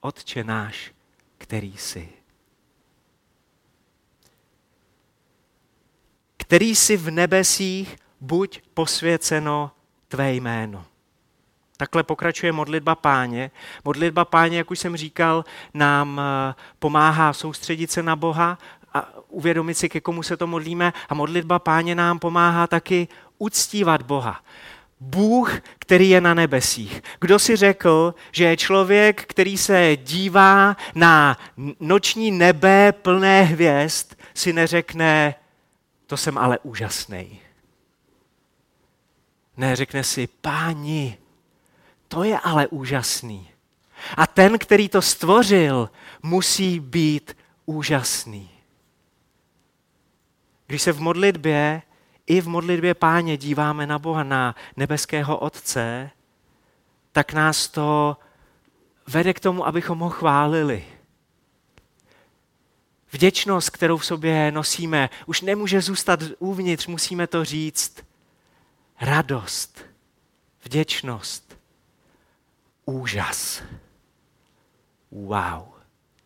Otče 0.00 0.44
náš, 0.44 0.92
který 1.38 1.76
jsi. 1.76 2.08
Který 6.36 6.76
jsi 6.76 6.96
v 6.96 7.10
nebesích, 7.10 7.96
buď 8.20 8.62
posvěceno 8.74 9.70
tvé 10.08 10.34
jméno. 10.34 10.84
Takhle 11.76 12.02
pokračuje 12.02 12.52
modlitba 12.52 12.94
páně. 12.94 13.50
Modlitba 13.84 14.24
páně, 14.24 14.58
jak 14.58 14.70
už 14.70 14.78
jsem 14.78 14.96
říkal, 14.96 15.44
nám 15.74 16.20
eh, 16.20 16.54
pomáhá 16.78 17.32
soustředit 17.32 17.90
se 17.90 18.02
na 18.02 18.16
Boha 18.16 18.58
a 18.94 19.08
uvědomit 19.28 19.74
si, 19.74 19.88
ke 19.88 20.00
komu 20.00 20.22
se 20.22 20.36
to 20.36 20.46
modlíme. 20.46 20.92
A 21.08 21.14
modlitba 21.14 21.58
páně 21.58 21.94
nám 21.94 22.18
pomáhá 22.18 22.66
taky 22.66 23.08
uctívat 23.38 24.02
Boha. 24.02 24.42
Bůh, 25.00 25.60
který 25.78 26.08
je 26.10 26.20
na 26.20 26.34
nebesích. 26.34 27.02
Kdo 27.20 27.38
si 27.38 27.56
řekl, 27.56 28.14
že 28.32 28.44
je 28.44 28.56
člověk, 28.56 29.24
který 29.26 29.58
se 29.58 29.96
dívá 29.96 30.76
na 30.94 31.38
noční 31.80 32.30
nebe 32.30 32.92
plné 32.92 33.42
hvězd, 33.42 34.14
si 34.34 34.52
neřekne, 34.52 35.34
to 36.06 36.16
jsem 36.16 36.38
ale 36.38 36.58
úžasný. 36.58 37.40
Ne, 39.56 39.76
řekne 39.76 40.04
si, 40.04 40.26
páni, 40.26 41.18
to 42.08 42.24
je 42.24 42.38
ale 42.38 42.66
úžasný. 42.66 43.50
A 44.16 44.26
ten, 44.26 44.58
který 44.58 44.88
to 44.88 45.02
stvořil, 45.02 45.90
musí 46.22 46.80
být 46.80 47.36
úžasný. 47.66 48.50
Když 50.66 50.82
se 50.82 50.92
v 50.92 51.00
modlitbě 51.00 51.82
i 52.30 52.40
v 52.40 52.48
modlitbě 52.48 52.94
páně 52.94 53.36
díváme 53.36 53.86
na 53.86 53.98
Boha, 53.98 54.22
na 54.22 54.54
nebeského 54.76 55.38
Otce, 55.38 56.10
tak 57.12 57.32
nás 57.32 57.68
to 57.68 58.16
vede 59.06 59.34
k 59.34 59.40
tomu, 59.40 59.66
abychom 59.66 59.98
ho 59.98 60.10
chválili. 60.10 60.84
Vděčnost, 63.12 63.70
kterou 63.70 63.96
v 63.96 64.06
sobě 64.06 64.52
nosíme, 64.52 65.10
už 65.26 65.40
nemůže 65.40 65.80
zůstat 65.80 66.20
uvnitř, 66.38 66.86
musíme 66.86 67.26
to 67.26 67.44
říct. 67.44 68.04
Radost, 69.00 69.84
vděčnost, 70.64 71.58
úžas. 72.84 73.62
Wow. 75.10 75.68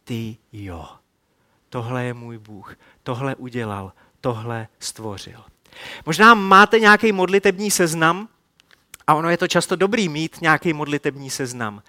ty 0.04 0.36
jo. 0.52 0.88
Tohle 1.68 2.04
je 2.04 2.14
můj 2.14 2.38
Bůh, 2.38 2.76
tohle 3.02 3.34
udělal, 3.34 3.92
tohle 4.20 4.68
stvořil. 4.78 5.53
Možná 6.06 6.34
máte 6.34 6.80
nějaký 6.80 7.12
modlitební 7.12 7.70
seznam, 7.70 8.28
a 9.06 9.14
ono 9.14 9.30
je 9.30 9.36
to 9.36 9.48
často 9.48 9.76
dobrý 9.76 10.08
mít 10.08 10.40
nějaký 10.40 10.72
modlitební 10.72 11.30
seznam. 11.30 11.82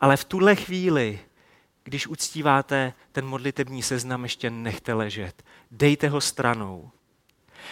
Ale 0.00 0.16
v 0.16 0.24
tuhle 0.24 0.56
chvíli, 0.56 1.20
když 1.84 2.06
uctíváte 2.06 2.92
ten 3.12 3.26
modlitební 3.26 3.82
seznam, 3.82 4.22
ještě 4.22 4.50
nechte 4.50 4.94
ležet. 4.94 5.42
Dejte 5.70 6.08
ho 6.08 6.20
stranou. 6.20 6.90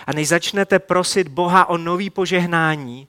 A 0.07 0.13
než 0.13 0.29
začnete 0.29 0.79
prosit 0.79 1.29
Boha 1.29 1.69
o 1.69 1.77
nový 1.77 2.11
požehnání, 2.11 3.09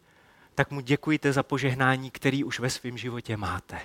tak 0.56 0.72
mu 0.72 0.82
děkujte 0.82 1.34
za 1.34 1.44
požehnání, 1.44 2.12
který 2.12 2.44
už 2.44 2.60
ve 2.60 2.70
svém 2.70 2.98
životě 2.98 3.38
máte. 3.38 3.82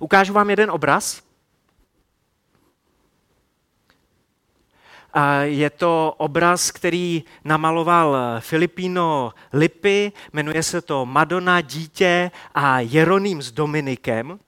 Ukážu 0.00 0.32
vám 0.32 0.50
jeden 0.50 0.70
obraz. 0.70 1.22
Je 5.42 5.70
to 5.70 6.14
obraz, 6.16 6.70
který 6.70 7.24
namaloval 7.44 8.16
Filipino 8.40 9.32
Lipy, 9.52 10.12
jmenuje 10.32 10.62
se 10.62 10.80
to 10.80 11.06
Madonna, 11.06 11.60
dítě 11.60 12.30
a 12.54 12.80
Jeroným 12.80 13.42
s 13.42 13.52
Dominikem. 13.52 14.38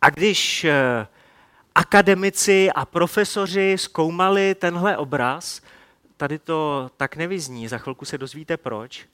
A 0.00 0.10
když 0.10 0.64
eh, 0.64 1.06
akademici 1.74 2.70
a 2.72 2.84
profesoři 2.84 3.76
zkoumali 3.78 4.54
tenhle 4.54 4.96
obraz, 4.96 5.60
tady 6.16 6.38
to 6.38 6.90
tak 6.96 7.16
nevyzní, 7.16 7.68
za 7.68 7.78
chvilku 7.78 8.04
se 8.04 8.18
dozvíte 8.18 8.56
proč, 8.56 9.06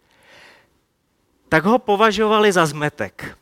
tak 1.48 1.64
ho 1.64 1.78
považovali 1.78 2.52
za 2.52 2.66
zmetek. 2.66 3.38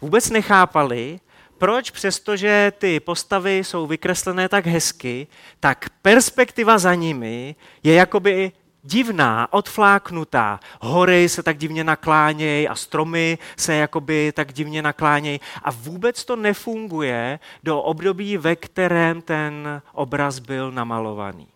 Vůbec 0.00 0.30
nechápali, 0.30 1.20
proč 1.58 1.90
přestože 1.90 2.72
ty 2.78 3.00
postavy 3.00 3.58
jsou 3.58 3.86
vykreslené 3.86 4.48
tak 4.48 4.66
hezky, 4.66 5.26
tak 5.60 5.90
perspektiva 6.02 6.78
za 6.78 6.94
nimi 6.94 7.56
je 7.82 7.94
jakoby 7.94 8.52
divná, 8.84 9.52
odfláknutá. 9.52 10.60
Hory 10.80 11.28
se 11.28 11.42
tak 11.42 11.58
divně 11.58 11.84
naklánějí 11.84 12.68
a 12.68 12.74
stromy 12.74 13.38
se 13.56 13.74
jakoby 13.74 14.32
tak 14.36 14.52
divně 14.52 14.82
naklánějí 14.82 15.40
a 15.62 15.70
vůbec 15.70 16.24
to 16.24 16.36
nefunguje 16.36 17.38
do 17.62 17.82
období, 17.82 18.36
ve 18.36 18.56
kterém 18.56 19.22
ten 19.22 19.82
obraz 19.92 20.38
byl 20.38 20.72
namalovaný. 20.72 21.48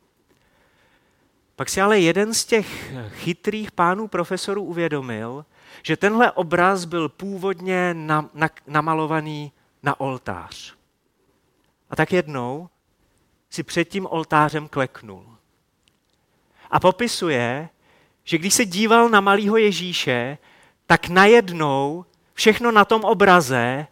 Pak 1.56 1.68
si 1.68 1.80
ale 1.80 2.00
jeden 2.00 2.34
z 2.34 2.44
těch 2.44 2.94
chytrých 3.08 3.72
pánů 3.72 4.08
profesorů 4.08 4.62
uvědomil, 4.62 5.44
že 5.82 5.96
tenhle 5.96 6.32
obraz 6.32 6.84
byl 6.84 7.08
původně 7.08 7.94
na, 7.94 8.30
na, 8.34 8.48
namalovaný 8.66 9.52
na 9.82 10.00
oltář. 10.00 10.74
A 11.90 11.96
tak 11.96 12.12
jednou 12.12 12.68
si 13.50 13.62
před 13.62 13.84
tím 13.84 14.06
oltářem 14.10 14.68
kleknul. 14.68 15.36
A 16.70 16.80
popisuje, 16.80 17.68
že 18.24 18.38
když 18.38 18.54
se 18.54 18.64
díval 18.64 19.08
na 19.08 19.20
malého 19.20 19.56
Ježíše, 19.56 20.38
tak 20.86 21.08
najednou 21.08 22.04
všechno 22.34 22.72
na 22.72 22.84
tom 22.84 23.04
obraze 23.04 23.86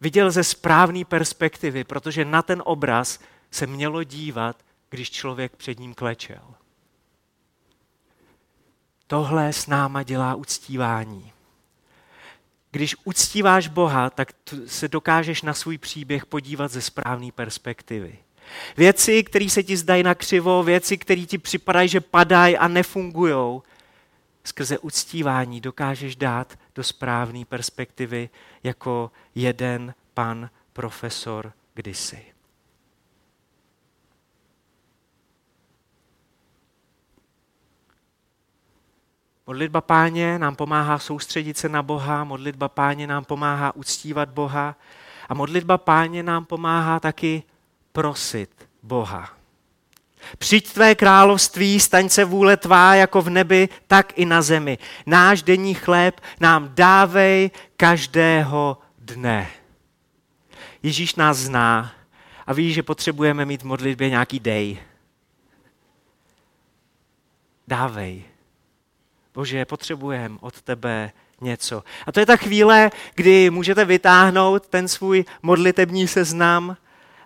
viděl 0.00 0.30
ze 0.30 0.44
správné 0.44 1.04
perspektivy, 1.04 1.84
protože 1.84 2.24
na 2.24 2.42
ten 2.42 2.62
obraz 2.66 3.18
se 3.50 3.66
mělo 3.66 4.04
dívat, 4.04 4.56
když 4.90 5.10
člověk 5.10 5.56
před 5.56 5.78
ním 5.78 5.94
klečel. 5.94 6.54
Tohle 9.06 9.52
s 9.52 9.66
náma 9.66 10.02
dělá 10.02 10.34
uctívání. 10.34 11.32
Když 12.70 12.96
uctíváš 13.04 13.68
Boha, 13.68 14.10
tak 14.10 14.32
se 14.66 14.88
dokážeš 14.88 15.42
na 15.42 15.54
svůj 15.54 15.78
příběh 15.78 16.26
podívat 16.26 16.70
ze 16.70 16.80
správné 16.80 17.32
perspektivy. 17.32 18.18
Věci, 18.76 19.24
které 19.24 19.50
se 19.50 19.62
ti 19.62 19.76
zdají 19.76 20.02
na 20.02 20.14
křivo, 20.14 20.62
věci, 20.62 20.98
které 20.98 21.22
ti 21.22 21.38
připadají, 21.38 21.88
že 21.88 22.00
padají 22.00 22.56
a 22.56 22.68
nefungují, 22.68 23.60
skrze 24.44 24.78
uctívání 24.78 25.60
dokážeš 25.60 26.16
dát 26.16 26.58
do 26.74 26.82
správné 26.82 27.44
perspektivy 27.44 28.28
jako 28.62 29.10
jeden 29.34 29.94
pan 30.14 30.50
profesor 30.72 31.52
kdysi. 31.74 32.24
Modlitba 39.46 39.80
páně 39.80 40.38
nám 40.38 40.56
pomáhá 40.56 40.98
soustředit 40.98 41.58
se 41.58 41.68
na 41.68 41.82
Boha, 41.82 42.24
modlitba 42.24 42.68
páně 42.68 43.06
nám 43.06 43.24
pomáhá 43.24 43.76
uctívat 43.76 44.28
Boha 44.28 44.76
a 45.28 45.34
modlitba 45.34 45.78
páně 45.78 46.22
nám 46.22 46.44
pomáhá 46.44 47.00
taky 47.00 47.42
prosit 47.92 48.50
Boha. 48.82 49.40
Přijď 50.38 50.72
tvé 50.72 50.94
království, 50.94 51.80
staň 51.80 52.08
se 52.08 52.24
vůle 52.24 52.56
tvá 52.56 52.94
jako 52.94 53.22
v 53.22 53.30
nebi, 53.30 53.68
tak 53.86 54.18
i 54.18 54.24
na 54.24 54.42
zemi. 54.42 54.78
Náš 55.06 55.42
denní 55.42 55.74
chléb 55.74 56.20
nám 56.40 56.70
dávej 56.74 57.50
každého 57.76 58.78
dne. 58.98 59.50
Ježíš 60.82 61.14
nás 61.14 61.36
zná 61.36 61.92
a 62.46 62.52
ví, 62.52 62.72
že 62.72 62.82
potřebujeme 62.82 63.44
mít 63.44 63.62
v 63.62 63.66
modlitbě 63.66 64.10
nějaký 64.10 64.40
dej. 64.40 64.82
Dávej. 67.68 68.29
Bože, 69.34 69.64
potřebujeme 69.64 70.38
od 70.40 70.62
tebe 70.62 71.10
něco. 71.40 71.82
A 72.06 72.12
to 72.12 72.20
je 72.20 72.26
ta 72.26 72.36
chvíle, 72.36 72.90
kdy 73.14 73.50
můžete 73.50 73.84
vytáhnout 73.84 74.66
ten 74.66 74.88
svůj 74.88 75.24
modlitební 75.42 76.08
seznam 76.08 76.76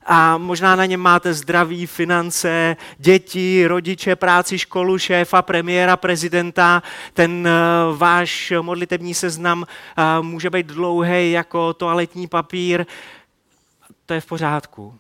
a 0.06 0.38
možná 0.38 0.76
na 0.76 0.86
něm 0.86 1.00
máte 1.00 1.34
zdraví, 1.34 1.86
finance, 1.86 2.76
děti, 2.98 3.66
rodiče, 3.66 4.16
práci, 4.16 4.58
školu, 4.58 4.98
šéfa, 4.98 5.42
premiéra, 5.42 5.96
prezidenta. 5.96 6.82
Ten 7.14 7.48
uh, 7.48 7.98
váš 7.98 8.52
modlitební 8.60 9.14
seznam 9.14 9.62
uh, 9.62 10.24
může 10.24 10.50
být 10.50 10.66
dlouhý 10.66 11.32
jako 11.32 11.74
toaletní 11.74 12.26
papír. 12.26 12.86
To 14.06 14.14
je 14.14 14.20
v 14.20 14.26
pořádku. 14.26 14.94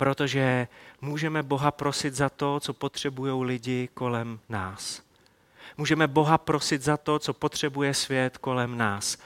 Protože 0.00 0.68
můžeme 1.00 1.42
Boha 1.42 1.70
prosit 1.70 2.14
za 2.14 2.28
to, 2.28 2.60
co 2.60 2.72
potřebují 2.74 3.44
lidi 3.44 3.88
kolem 3.94 4.40
nás. 4.48 5.02
Můžeme 5.76 6.06
Boha 6.06 6.38
prosit 6.38 6.82
za 6.82 6.96
to, 6.96 7.18
co 7.18 7.34
potřebuje 7.34 7.94
svět 7.94 8.38
kolem 8.38 8.78
nás. 8.78 9.18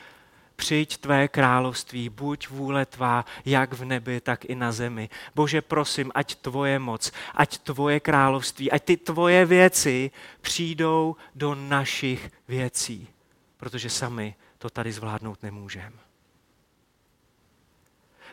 Přijď 0.56 0.96
tvé 0.96 1.28
království, 1.28 2.08
buď 2.08 2.48
vůle 2.48 2.86
tvá, 2.86 3.24
jak 3.44 3.72
v 3.72 3.84
nebi, 3.84 4.20
tak 4.20 4.44
i 4.44 4.54
na 4.54 4.72
zemi. 4.72 5.08
Bože, 5.34 5.62
prosím, 5.62 6.10
ať 6.14 6.34
tvoje 6.34 6.78
moc, 6.78 7.12
ať 7.34 7.58
tvoje 7.58 8.00
království, 8.00 8.70
ať 8.70 8.84
ty 8.84 8.96
tvoje 8.96 9.46
věci 9.46 10.10
přijdou 10.40 11.16
do 11.34 11.54
našich 11.54 12.30
věcí, 12.48 13.08
protože 13.56 13.90
sami 13.90 14.34
to 14.58 14.70
tady 14.70 14.92
zvládnout 14.92 15.42
nemůžeme. 15.42 15.98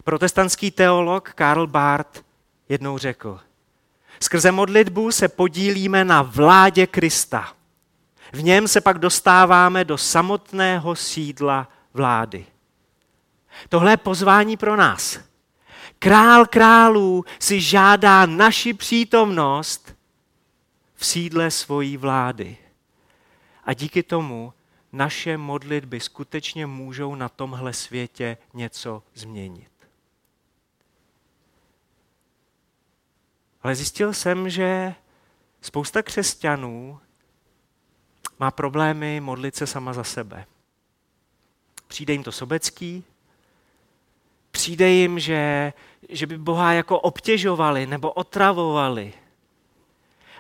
Protestantský 0.04 0.72
teolog 0.72 1.30
Karl 1.30 1.68
Barth 1.68 2.31
jednou 2.72 2.98
řekl, 2.98 3.40
skrze 4.20 4.52
modlitbu 4.52 5.12
se 5.12 5.28
podílíme 5.28 6.06
na 6.06 6.22
vládě 6.22 6.88
Krista. 6.88 7.54
V 8.34 8.44
něm 8.44 8.68
se 8.68 8.82
pak 8.82 9.00
dostáváme 9.00 9.86
do 9.86 9.98
samotného 9.98 10.96
sídla 10.96 11.68
vlády. 11.94 12.46
Tohle 13.70 13.92
je 13.92 13.98
pozvání 13.98 14.58
pro 14.58 14.76
nás. 14.76 15.20
Král 16.00 16.46
králů 16.46 17.26
si 17.40 17.62
žádá 17.62 18.26
naši 18.26 18.74
přítomnost 18.74 19.96
v 20.96 21.06
sídle 21.06 21.52
svojí 21.52 21.98
vlády. 21.98 22.58
A 23.64 23.74
díky 23.74 24.04
tomu 24.04 24.54
naše 24.92 25.38
modlitby 25.38 26.00
skutečně 26.00 26.66
můžou 26.66 27.16
na 27.16 27.30
tomhle 27.30 27.74
světě 27.74 28.38
něco 28.54 29.04
změnit. 29.14 29.71
Ale 33.64 33.76
zjistil 33.76 34.14
jsem, 34.14 34.50
že 34.50 34.94
spousta 35.62 36.04
křesťanů 36.04 37.00
má 38.40 38.52
problémy 38.52 39.20
modlit 39.20 39.56
se 39.56 39.68
sama 39.68 39.94
za 39.94 40.04
sebe. 40.04 40.46
Přijde 41.88 42.14
jim 42.14 42.24
to 42.24 42.32
sobecký, 42.32 43.04
přijde 44.52 44.90
jim, 44.90 45.20
že, 45.20 45.74
že 46.10 46.28
by 46.28 46.38
Boha 46.38 46.74
jako 46.74 47.00
obtěžovali 47.00 47.88
nebo 47.88 48.12
otravovali. 48.12 49.14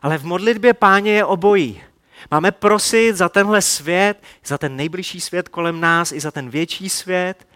Ale 0.01 0.17
v 0.17 0.25
modlitbě 0.25 0.73
páně 0.73 1.11
je 1.11 1.25
obojí. 1.25 1.83
Máme 2.31 2.51
prosit 2.51 3.15
za 3.15 3.29
tenhle 3.29 3.61
svět, 3.61 4.23
za 4.45 4.57
ten 4.57 4.75
nejbližší 4.75 5.21
svět 5.21 5.49
kolem 5.49 5.79
nás, 5.79 6.11
i 6.11 6.19
za 6.19 6.31
ten 6.31 6.49
větší 6.49 6.89
svět, 6.89 7.47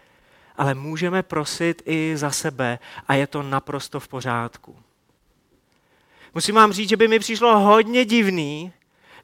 ale 0.58 0.74
můžeme 0.74 1.24
prosit 1.24 1.82
i 1.86 2.18
za 2.18 2.32
sebe 2.32 2.80
a 3.08 3.14
je 3.14 3.28
to 3.28 3.44
naprosto 3.44 4.00
v 4.00 4.08
pořádku. 4.08 4.85
Musím 6.36 6.56
vám 6.56 6.74
říct, 6.74 6.90
že 6.90 6.98
by 6.98 7.08
mi 7.08 7.20
přišlo 7.20 7.60
hodně 7.60 8.06
divný, 8.06 8.74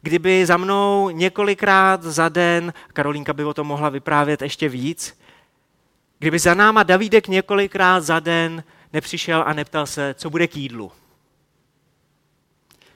kdyby 0.01 0.45
za 0.45 0.57
mnou 0.57 1.09
několikrát 1.09 2.03
za 2.03 2.29
den, 2.29 2.73
Karolínka 2.93 3.33
by 3.33 3.43
o 3.43 3.53
tom 3.53 3.67
mohla 3.67 3.89
vyprávět 3.89 4.41
ještě 4.41 4.69
víc, 4.69 5.21
Kdyby 6.21 6.39
za 6.39 6.53
náma 6.53 6.83
Davídek 6.83 7.27
několikrát 7.27 7.99
za 7.99 8.19
den 8.19 8.63
nepřišel 8.93 9.43
a 9.47 9.53
neptal 9.53 9.87
se, 9.87 10.13
co 10.13 10.29
bude 10.29 10.47
k 10.47 10.55
jídlu. 10.55 10.91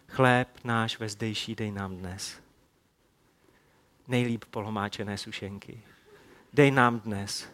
Chléb 0.08 0.49
náš 0.63 0.99
vezdejší 0.99 1.56
dej 1.56 1.71
nám 1.71 1.95
dnes. 1.97 2.39
Nejlíp 4.08 4.45
polomáčené 4.45 5.17
sušenky. 5.17 5.82
Dej 6.54 6.71
nám 6.71 6.99
dnes. 6.99 7.49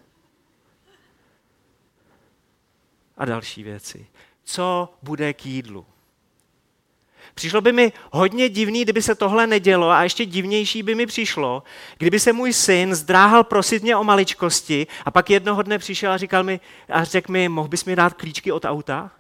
A 3.18 3.26
další 3.26 3.64
věci. 3.64 4.08
Co 4.44 4.94
bude 5.02 5.34
k 5.34 5.46
jídlu? 5.46 5.86
Přišlo 7.36 7.62
by 7.62 7.72
mi 7.72 7.94
hodně 8.12 8.50
divný, 8.50 8.84
kdyby 8.84 9.02
se 9.02 9.16
tohle 9.16 9.48
nedělo 9.48 9.90
a 9.90 10.04
ještě 10.04 10.26
divnější 10.26 10.84
by 10.84 10.96
mi 10.96 11.06
přišlo, 11.06 11.64
kdyby 11.98 12.20
se 12.20 12.34
můj 12.34 12.54
syn 12.54 12.96
zdráhal 12.96 13.44
prosit 13.44 13.84
mě 13.84 13.96
o 13.96 14.04
maličkosti 14.04 14.88
a 15.06 15.12
pak 15.12 15.30
jednoho 15.30 15.62
dne 15.62 15.78
přišel 15.78 16.12
a 16.12 16.18
říkal 16.18 16.44
mi 16.44 16.60
a 16.90 17.04
řekl 17.04 17.32
mi, 17.32 17.50
mohl 17.50 17.68
bys 17.68 17.86
mi 17.86 17.96
dát 17.96 18.14
klíčky 18.14 18.52
od 18.52 18.66
auta? 18.66 19.12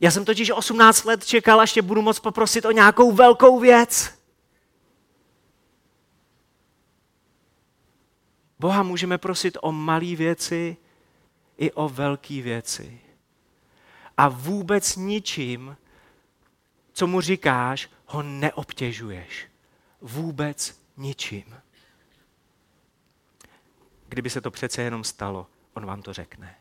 Já 0.00 0.10
jsem 0.10 0.24
totiž 0.24 0.50
18 0.50 1.04
let 1.04 1.26
čekal, 1.26 1.60
až 1.60 1.72
tě 1.72 1.82
budu 1.82 2.02
moct 2.02 2.20
poprosit 2.20 2.64
o 2.64 2.70
nějakou 2.70 3.12
velkou 3.12 3.58
věc. 3.58 4.18
Boha 8.58 8.82
můžeme 8.82 9.18
prosit 9.18 9.58
o 9.60 9.72
malé 9.72 10.16
věci 10.16 10.76
i 11.58 11.72
o 11.72 11.88
velké 11.88 12.42
věci. 12.42 13.00
A 14.16 14.28
vůbec 14.28 14.96
ničím 14.96 15.76
co 16.92 17.06
mu 17.06 17.20
říkáš, 17.20 17.90
ho 18.06 18.22
neobtěžuješ. 18.22 19.46
Vůbec 20.00 20.80
ničím. 20.96 21.60
Kdyby 24.08 24.30
se 24.30 24.40
to 24.40 24.50
přece 24.50 24.82
jenom 24.82 25.04
stalo, 25.04 25.46
on 25.74 25.86
vám 25.86 26.02
to 26.02 26.12
řekne. 26.12 26.58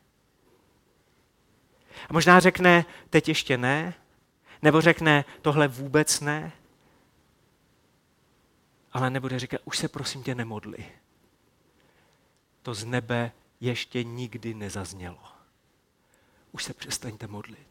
A 2.09 2.13
možná 2.13 2.39
řekne, 2.39 2.85
teď 3.09 3.27
ještě 3.27 3.57
ne, 3.57 3.93
nebo 4.61 4.81
řekne, 4.81 5.25
tohle 5.41 5.67
vůbec 5.67 6.19
ne, 6.19 6.51
ale 8.93 9.09
nebude 9.09 9.39
říkat, 9.39 9.61
už 9.65 9.77
se 9.77 9.87
prosím 9.87 10.23
tě 10.23 10.35
nemodli. 10.35 10.91
To 12.61 12.73
z 12.73 12.85
nebe 12.85 13.31
ještě 13.59 14.03
nikdy 14.03 14.53
nezaznělo. 14.53 15.23
Už 16.51 16.63
se 16.63 16.73
přestaňte 16.73 17.27
modlit. 17.27 17.70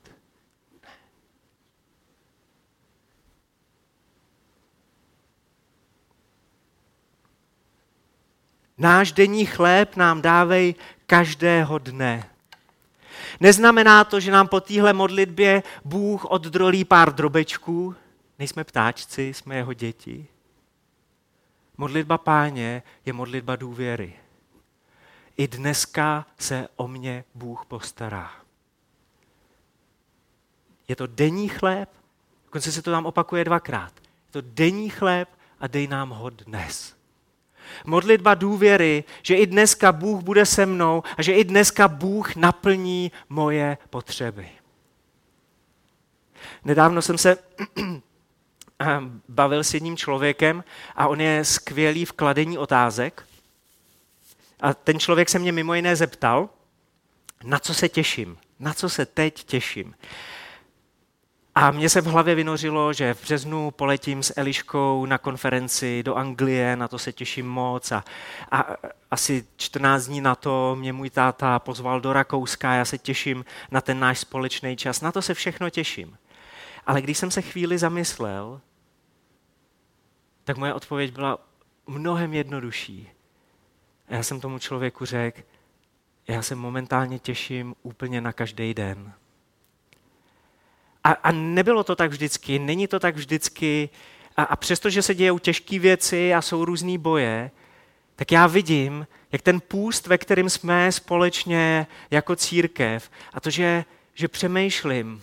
Náš 8.80 9.12
denní 9.12 9.46
chléb 9.46 9.96
nám 9.96 10.22
dávej 10.22 10.74
každého 11.06 11.78
dne. 11.78 12.30
Neznamená 13.40 14.04
to, 14.04 14.20
že 14.20 14.32
nám 14.32 14.48
po 14.48 14.60
téhle 14.60 14.92
modlitbě 14.92 15.62
Bůh 15.84 16.24
oddrolí 16.24 16.84
pár 16.84 17.14
drobečků. 17.14 17.94
Nejsme 18.38 18.64
ptáčci, 18.64 19.34
jsme 19.34 19.56
jeho 19.56 19.72
děti. 19.72 20.26
Modlitba 21.76 22.18
páně 22.18 22.82
je 23.06 23.12
modlitba 23.12 23.56
důvěry. 23.56 24.16
I 25.36 25.48
dneska 25.48 26.26
se 26.38 26.68
o 26.76 26.88
mě 26.88 27.24
Bůh 27.34 27.64
postará. 27.66 28.32
Je 30.88 30.96
to 30.96 31.06
denní 31.06 31.48
chléb, 31.48 31.88
dokonce 32.44 32.72
se 32.72 32.82
to 32.82 32.90
tam 32.90 33.06
opakuje 33.06 33.44
dvakrát. 33.44 33.92
Je 34.02 34.32
to 34.32 34.40
denní 34.40 34.90
chléb 34.90 35.28
a 35.60 35.66
dej 35.66 35.86
nám 35.86 36.10
ho 36.10 36.30
dnes. 36.30 36.99
Modlitba 37.84 38.34
důvěry, 38.34 39.04
že 39.22 39.36
i 39.36 39.46
dneska 39.46 39.92
Bůh 39.92 40.22
bude 40.22 40.46
se 40.46 40.66
mnou 40.66 41.02
a 41.16 41.22
že 41.22 41.32
i 41.32 41.44
dneska 41.44 41.88
Bůh 41.88 42.36
naplní 42.36 43.12
moje 43.28 43.78
potřeby. 43.90 44.48
Nedávno 46.64 47.02
jsem 47.02 47.18
se 47.18 47.36
bavil 49.28 49.64
s 49.64 49.74
jedním 49.74 49.96
člověkem 49.96 50.64
a 50.96 51.08
on 51.08 51.20
je 51.20 51.44
skvělý 51.44 52.04
v 52.04 52.12
kladení 52.12 52.58
otázek. 52.58 53.26
A 54.60 54.74
ten 54.74 54.98
člověk 54.98 55.28
se 55.28 55.38
mě 55.38 55.52
mimo 55.52 55.74
jiné 55.74 55.96
zeptal, 55.96 56.48
na 57.44 57.58
co 57.58 57.74
se 57.74 57.88
těším, 57.88 58.38
na 58.58 58.74
co 58.74 58.88
se 58.88 59.06
teď 59.06 59.44
těším. 59.44 59.94
A 61.54 61.70
mně 61.70 61.88
se 61.88 62.00
v 62.00 62.06
hlavě 62.06 62.34
vynořilo, 62.34 62.92
že 62.92 63.14
v 63.14 63.22
březnu 63.22 63.70
poletím 63.70 64.22
s 64.22 64.32
Eliškou 64.36 65.06
na 65.06 65.18
konferenci 65.18 66.02
do 66.02 66.14
Anglie, 66.14 66.76
na 66.76 66.88
to 66.88 66.98
se 66.98 67.12
těším 67.12 67.48
moc. 67.48 67.92
A, 67.92 68.04
a 68.50 68.76
asi 69.10 69.46
14 69.56 70.06
dní 70.06 70.20
na 70.20 70.34
to 70.34 70.76
mě 70.78 70.92
můj 70.92 71.10
táta 71.10 71.58
pozval 71.58 72.00
do 72.00 72.12
Rakouska, 72.12 72.74
já 72.74 72.84
se 72.84 72.98
těším 72.98 73.44
na 73.70 73.80
ten 73.80 74.00
náš 74.00 74.18
společný 74.18 74.76
čas, 74.76 75.00
na 75.00 75.12
to 75.12 75.22
se 75.22 75.34
všechno 75.34 75.70
těším. 75.70 76.18
Ale 76.86 77.02
když 77.02 77.18
jsem 77.18 77.30
se 77.30 77.42
chvíli 77.42 77.78
zamyslel, 77.78 78.60
tak 80.44 80.56
moje 80.56 80.74
odpověď 80.74 81.12
byla 81.12 81.38
mnohem 81.86 82.34
jednodušší. 82.34 83.10
Já 84.08 84.22
jsem 84.22 84.40
tomu 84.40 84.58
člověku 84.58 85.04
řekl, 85.04 85.40
já 86.28 86.42
se 86.42 86.54
momentálně 86.54 87.18
těším 87.18 87.74
úplně 87.82 88.20
na 88.20 88.32
každý 88.32 88.74
den. 88.74 89.12
A, 91.04 91.10
a 91.10 91.32
nebylo 91.32 91.84
to 91.84 91.96
tak 91.96 92.10
vždycky, 92.10 92.58
není 92.58 92.86
to 92.86 93.00
tak 93.00 93.16
vždycky. 93.16 93.88
A, 94.36 94.42
a 94.42 94.56
přestože 94.56 95.02
se 95.02 95.14
dějou 95.14 95.38
těžké 95.38 95.78
věci 95.78 96.34
a 96.34 96.42
jsou 96.42 96.64
různé 96.64 96.98
boje, 96.98 97.50
tak 98.16 98.32
já 98.32 98.46
vidím, 98.46 99.06
jak 99.32 99.42
ten 99.42 99.60
půst, 99.60 100.06
ve 100.06 100.18
kterém 100.18 100.50
jsme 100.50 100.92
společně 100.92 101.86
jako 102.10 102.36
církev, 102.36 103.10
a 103.32 103.40
to, 103.40 103.50
že, 103.50 103.84
že 104.14 104.28
přemýšlím 104.28 105.22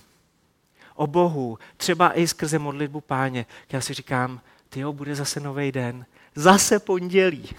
o 0.96 1.08
Bohu, 1.08 1.60
třeba 1.78 2.20
i 2.20 2.28
skrze 2.28 2.60
modlitbu 2.60 3.02
páně, 3.02 3.46
já 3.72 3.82
si 3.82 3.94
říkám, 3.94 4.42
ty 4.70 4.80
jo, 4.80 4.94
bude 4.94 5.16
zase 5.16 5.40
nový 5.40 5.72
den, 5.72 6.06
zase 6.36 6.80
pondělí, 6.80 7.50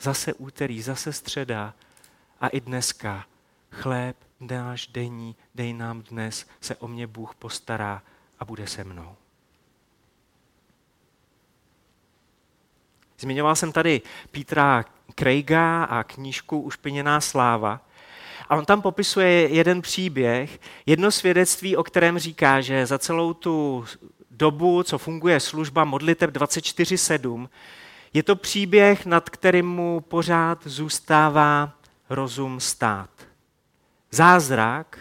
zase 0.00 0.34
úterý, 0.34 0.82
zase 0.82 1.12
středa 1.12 1.74
a 2.40 2.48
i 2.48 2.60
dneska 2.60 3.26
chléb 3.70 4.16
náš 4.40 4.86
denní, 4.86 5.36
dej 5.54 5.72
nám 5.72 6.02
dnes, 6.02 6.46
se 6.60 6.76
o 6.76 6.88
mě 6.88 7.06
Bůh 7.06 7.34
postará 7.34 8.02
a 8.38 8.44
bude 8.44 8.66
se 8.66 8.84
mnou. 8.84 9.16
Zmiňoval 13.18 13.56
jsem 13.56 13.72
tady 13.72 14.02
Petra 14.30 14.84
Craiga 15.14 15.84
a 15.84 16.04
knížku 16.04 16.60
Ušpiněná 16.60 17.20
sláva. 17.20 17.80
A 18.48 18.56
on 18.56 18.64
tam 18.64 18.82
popisuje 18.82 19.30
jeden 19.48 19.82
příběh, 19.82 20.60
jedno 20.86 21.10
svědectví, 21.10 21.76
o 21.76 21.84
kterém 21.84 22.18
říká, 22.18 22.60
že 22.60 22.86
za 22.86 22.98
celou 22.98 23.34
tu 23.34 23.84
dobu, 24.30 24.82
co 24.82 24.98
funguje 24.98 25.40
služba 25.40 25.84
modliteb 25.84 26.30
24-7, 26.30 27.48
je 28.12 28.22
to 28.22 28.36
příběh, 28.36 29.06
nad 29.06 29.30
kterým 29.30 29.66
mu 29.66 30.00
pořád 30.00 30.66
zůstává 30.66 31.72
rozum 32.10 32.60
stát 32.60 33.27
zázrak, 34.10 34.98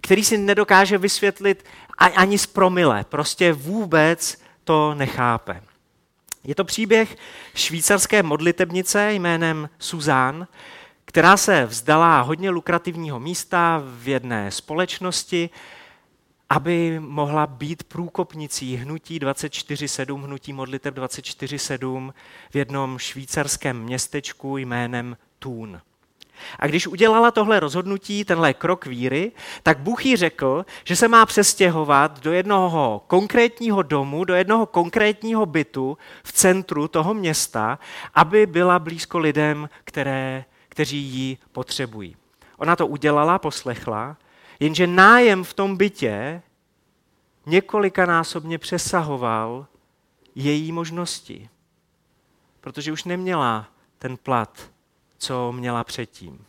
který 0.00 0.24
si 0.24 0.38
nedokáže 0.38 0.98
vysvětlit 0.98 1.64
ani 1.98 2.38
z 2.38 2.46
promile. 2.46 3.04
Prostě 3.04 3.52
vůbec 3.52 4.42
to 4.64 4.94
nechápe. 4.94 5.62
Je 6.44 6.54
to 6.54 6.64
příběh 6.64 7.16
švýcarské 7.54 8.22
modlitebnice 8.22 9.12
jménem 9.12 9.68
Suzanne, 9.78 10.46
která 11.04 11.36
se 11.36 11.66
vzdala 11.66 12.20
hodně 12.20 12.50
lukrativního 12.50 13.20
místa 13.20 13.82
v 13.84 14.08
jedné 14.08 14.50
společnosti, 14.50 15.50
aby 16.48 17.00
mohla 17.00 17.46
být 17.46 17.84
průkopnicí 17.84 18.76
hnutí 18.76 19.20
24-7, 19.20 20.22
hnutí 20.22 20.52
modliteb 20.52 20.94
24-7 20.94 22.12
v 22.50 22.56
jednom 22.56 22.98
švýcarském 22.98 23.82
městečku 23.82 24.56
jménem 24.56 25.16
Thun. 25.38 25.80
A 26.58 26.66
když 26.66 26.86
udělala 26.86 27.30
tohle 27.30 27.60
rozhodnutí, 27.60 28.24
tenhle 28.24 28.54
krok 28.54 28.86
víry, 28.86 29.32
tak 29.62 29.78
Bůh 29.78 30.06
jí 30.06 30.16
řekl, 30.16 30.64
že 30.84 30.96
se 30.96 31.08
má 31.08 31.26
přestěhovat 31.26 32.20
do 32.20 32.32
jednoho 32.32 33.04
konkrétního 33.06 33.82
domu, 33.82 34.24
do 34.24 34.34
jednoho 34.34 34.66
konkrétního 34.66 35.46
bytu 35.46 35.98
v 36.22 36.32
centru 36.32 36.88
toho 36.88 37.14
města, 37.14 37.78
aby 38.14 38.46
byla 38.46 38.78
blízko 38.78 39.18
lidem, 39.18 39.68
které, 39.84 40.44
kteří 40.68 40.98
ji 40.98 41.38
potřebují. 41.52 42.16
Ona 42.56 42.76
to 42.76 42.86
udělala, 42.86 43.38
poslechla, 43.38 44.16
jenže 44.60 44.86
nájem 44.86 45.44
v 45.44 45.54
tom 45.54 45.76
bytě 45.76 46.42
několikanásobně 47.46 48.58
přesahoval 48.58 49.66
její 50.34 50.72
možnosti, 50.72 51.48
protože 52.60 52.92
už 52.92 53.04
neměla 53.04 53.66
ten 53.98 54.16
plat, 54.16 54.70
co 55.20 55.52
měla 55.52 55.84
předtím. 55.84 56.44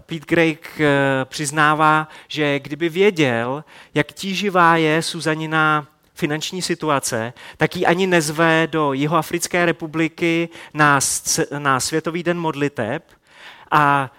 Pete 0.00 0.26
Craig 0.26 0.80
eh, 0.80 1.24
přiznává, 1.24 2.08
že 2.28 2.58
kdyby 2.58 2.88
věděl, 2.88 3.64
jak 3.94 4.12
tíživá 4.12 4.76
je 4.76 5.02
Suzanina 5.02 5.86
finanční 6.14 6.62
situace, 6.62 7.32
tak 7.56 7.76
ji 7.76 7.86
ani 7.86 8.06
nezve 8.06 8.68
do 8.70 8.92
Jihoafrické 8.92 9.66
republiky 9.66 10.48
na, 10.74 11.00
na 11.58 11.80
Světový 11.80 12.22
den 12.22 12.38
modliteb 12.38 13.10
a 13.70 14.10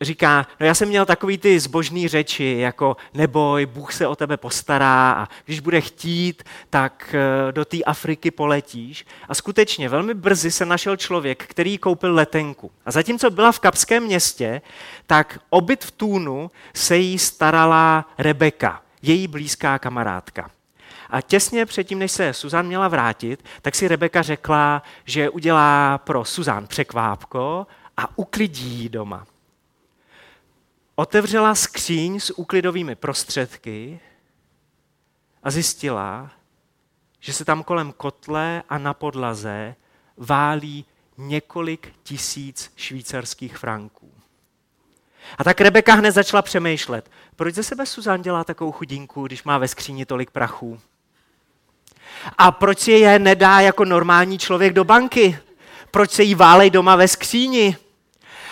říká, 0.00 0.46
no 0.60 0.66
já 0.66 0.74
jsem 0.74 0.88
měl 0.88 1.06
takový 1.06 1.38
ty 1.38 1.60
zbožný 1.60 2.08
řeči, 2.08 2.56
jako 2.58 2.96
neboj, 3.14 3.66
Bůh 3.66 3.92
se 3.92 4.06
o 4.06 4.16
tebe 4.16 4.36
postará 4.36 5.12
a 5.12 5.28
když 5.44 5.60
bude 5.60 5.80
chtít, 5.80 6.42
tak 6.70 7.14
eh, 7.14 7.52
do 7.52 7.64
té 7.64 7.82
Afriky 7.82 8.30
poletíš. 8.30 9.06
A 9.28 9.34
skutečně 9.34 9.88
velmi 9.88 10.14
brzy 10.14 10.50
se 10.50 10.66
našel 10.66 10.96
člověk, 10.96 11.46
který 11.46 11.78
koupil 11.78 12.14
letenku. 12.14 12.70
A 12.86 12.90
zatímco 12.90 13.30
byla 13.30 13.52
v 13.52 13.60
Kapském 13.60 14.02
městě, 14.02 14.62
tak 15.06 15.38
obyt 15.50 15.84
v 15.84 15.90
Túnu 15.90 16.50
se 16.74 16.96
jí 16.96 17.18
starala 17.18 18.08
Rebeka, 18.18 18.82
její 19.02 19.28
blízká 19.28 19.78
kamarádka. 19.78 20.50
A 21.10 21.20
těsně 21.20 21.66
předtím, 21.66 21.98
než 21.98 22.12
se 22.12 22.32
Suzan 22.32 22.66
měla 22.66 22.88
vrátit, 22.88 23.44
tak 23.62 23.74
si 23.74 23.88
Rebeka 23.88 24.22
řekla, 24.22 24.82
že 25.04 25.30
udělá 25.30 25.98
pro 25.98 26.24
Suzan 26.24 26.66
překvápko 26.66 27.66
a 27.96 28.18
uklidí 28.18 28.82
ji 28.82 28.88
doma 28.88 29.26
otevřela 30.98 31.54
skříň 31.54 32.20
s 32.20 32.38
úklidovými 32.38 32.94
prostředky 32.94 34.00
a 35.42 35.50
zjistila, 35.50 36.30
že 37.20 37.32
se 37.32 37.44
tam 37.44 37.62
kolem 37.62 37.92
kotle 37.92 38.62
a 38.68 38.78
na 38.78 38.94
podlaze 38.94 39.74
válí 40.16 40.84
několik 41.18 41.94
tisíc 42.02 42.72
švýcarských 42.76 43.58
franků. 43.58 44.10
A 45.38 45.44
tak 45.44 45.60
Rebeka 45.60 45.94
hned 45.94 46.10
začala 46.10 46.42
přemýšlet, 46.42 47.10
proč 47.36 47.54
ze 47.54 47.62
sebe 47.62 47.86
Suzan 47.86 48.22
dělá 48.22 48.44
takovou 48.44 48.72
chudinku, 48.72 49.26
když 49.26 49.44
má 49.44 49.58
ve 49.58 49.68
skříni 49.68 50.06
tolik 50.06 50.30
prachů? 50.30 50.80
A 52.38 52.52
proč 52.52 52.78
si 52.78 52.92
je 52.92 53.18
nedá 53.18 53.60
jako 53.60 53.84
normální 53.84 54.38
člověk 54.38 54.72
do 54.72 54.84
banky? 54.84 55.38
Proč 55.90 56.10
se 56.10 56.22
jí 56.22 56.34
válej 56.34 56.70
doma 56.70 56.96
ve 56.96 57.08
skříni? 57.08 57.76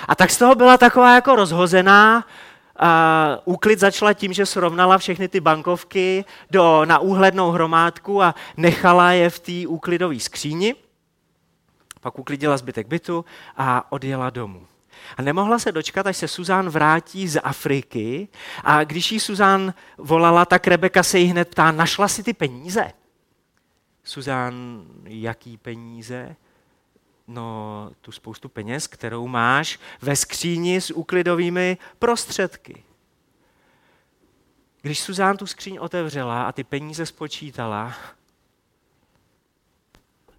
A 0.06 0.14
tak 0.14 0.30
z 0.30 0.38
toho 0.38 0.54
byla 0.54 0.78
taková 0.78 1.14
jako 1.14 1.36
rozhozená. 1.36 2.26
A 2.78 3.38
úklid 3.44 3.78
začala 3.78 4.12
tím, 4.12 4.32
že 4.32 4.46
srovnala 4.46 4.98
všechny 4.98 5.28
ty 5.28 5.40
bankovky 5.40 6.24
do, 6.50 6.84
na 6.84 6.98
úhlednou 6.98 7.50
hromádku 7.50 8.22
a 8.22 8.34
nechala 8.56 9.12
je 9.12 9.30
v 9.30 9.38
té 9.38 9.68
úklidové 9.68 10.20
skříni. 10.20 10.74
Pak 12.00 12.18
uklidila 12.18 12.56
zbytek 12.56 12.86
bytu 12.86 13.24
a 13.56 13.92
odjela 13.92 14.30
domů. 14.30 14.66
A 15.16 15.22
nemohla 15.22 15.58
se 15.58 15.72
dočkat, 15.72 16.06
až 16.06 16.16
se 16.16 16.28
Suzán 16.28 16.68
vrátí 16.68 17.28
z 17.28 17.40
Afriky. 17.40 18.28
A 18.64 18.84
když 18.84 19.12
jí 19.12 19.20
Suzán 19.20 19.74
volala, 19.98 20.44
tak 20.44 20.66
Rebeka 20.66 21.02
se 21.02 21.18
jí 21.18 21.26
hned 21.26 21.48
ptá, 21.48 21.70
našla 21.70 22.08
si 22.08 22.22
ty 22.22 22.32
peníze? 22.32 22.92
Suzán, 24.04 24.84
jaký 25.04 25.56
peníze? 25.56 26.36
No, 27.28 27.90
tu 28.00 28.12
spoustu 28.12 28.48
peněz, 28.48 28.86
kterou 28.86 29.28
máš 29.28 29.78
ve 30.02 30.16
skříni 30.16 30.80
s 30.80 30.90
úklidovými 30.90 31.78
prostředky. 31.98 32.84
Když 34.82 35.00
Suzán 35.00 35.36
tu 35.36 35.46
skříň 35.46 35.78
otevřela 35.80 36.48
a 36.48 36.52
ty 36.52 36.64
peníze 36.64 37.06
spočítala, 37.06 37.94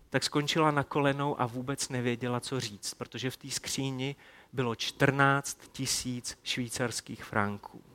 tak 0.10 0.24
skončila 0.24 0.72
na 0.72 0.84
kolenou 0.84 1.42
a 1.42 1.46
vůbec 1.46 1.90
nevěděla, 1.90 2.40
co 2.40 2.60
říct, 2.60 2.94
protože 2.94 3.32
v 3.32 3.38
té 3.38 3.52
skříni 3.52 4.16
bylo 4.54 4.76
14 4.76 5.60
tisíc 5.72 6.40
švýcarských 6.44 7.24
franků. 7.24 7.87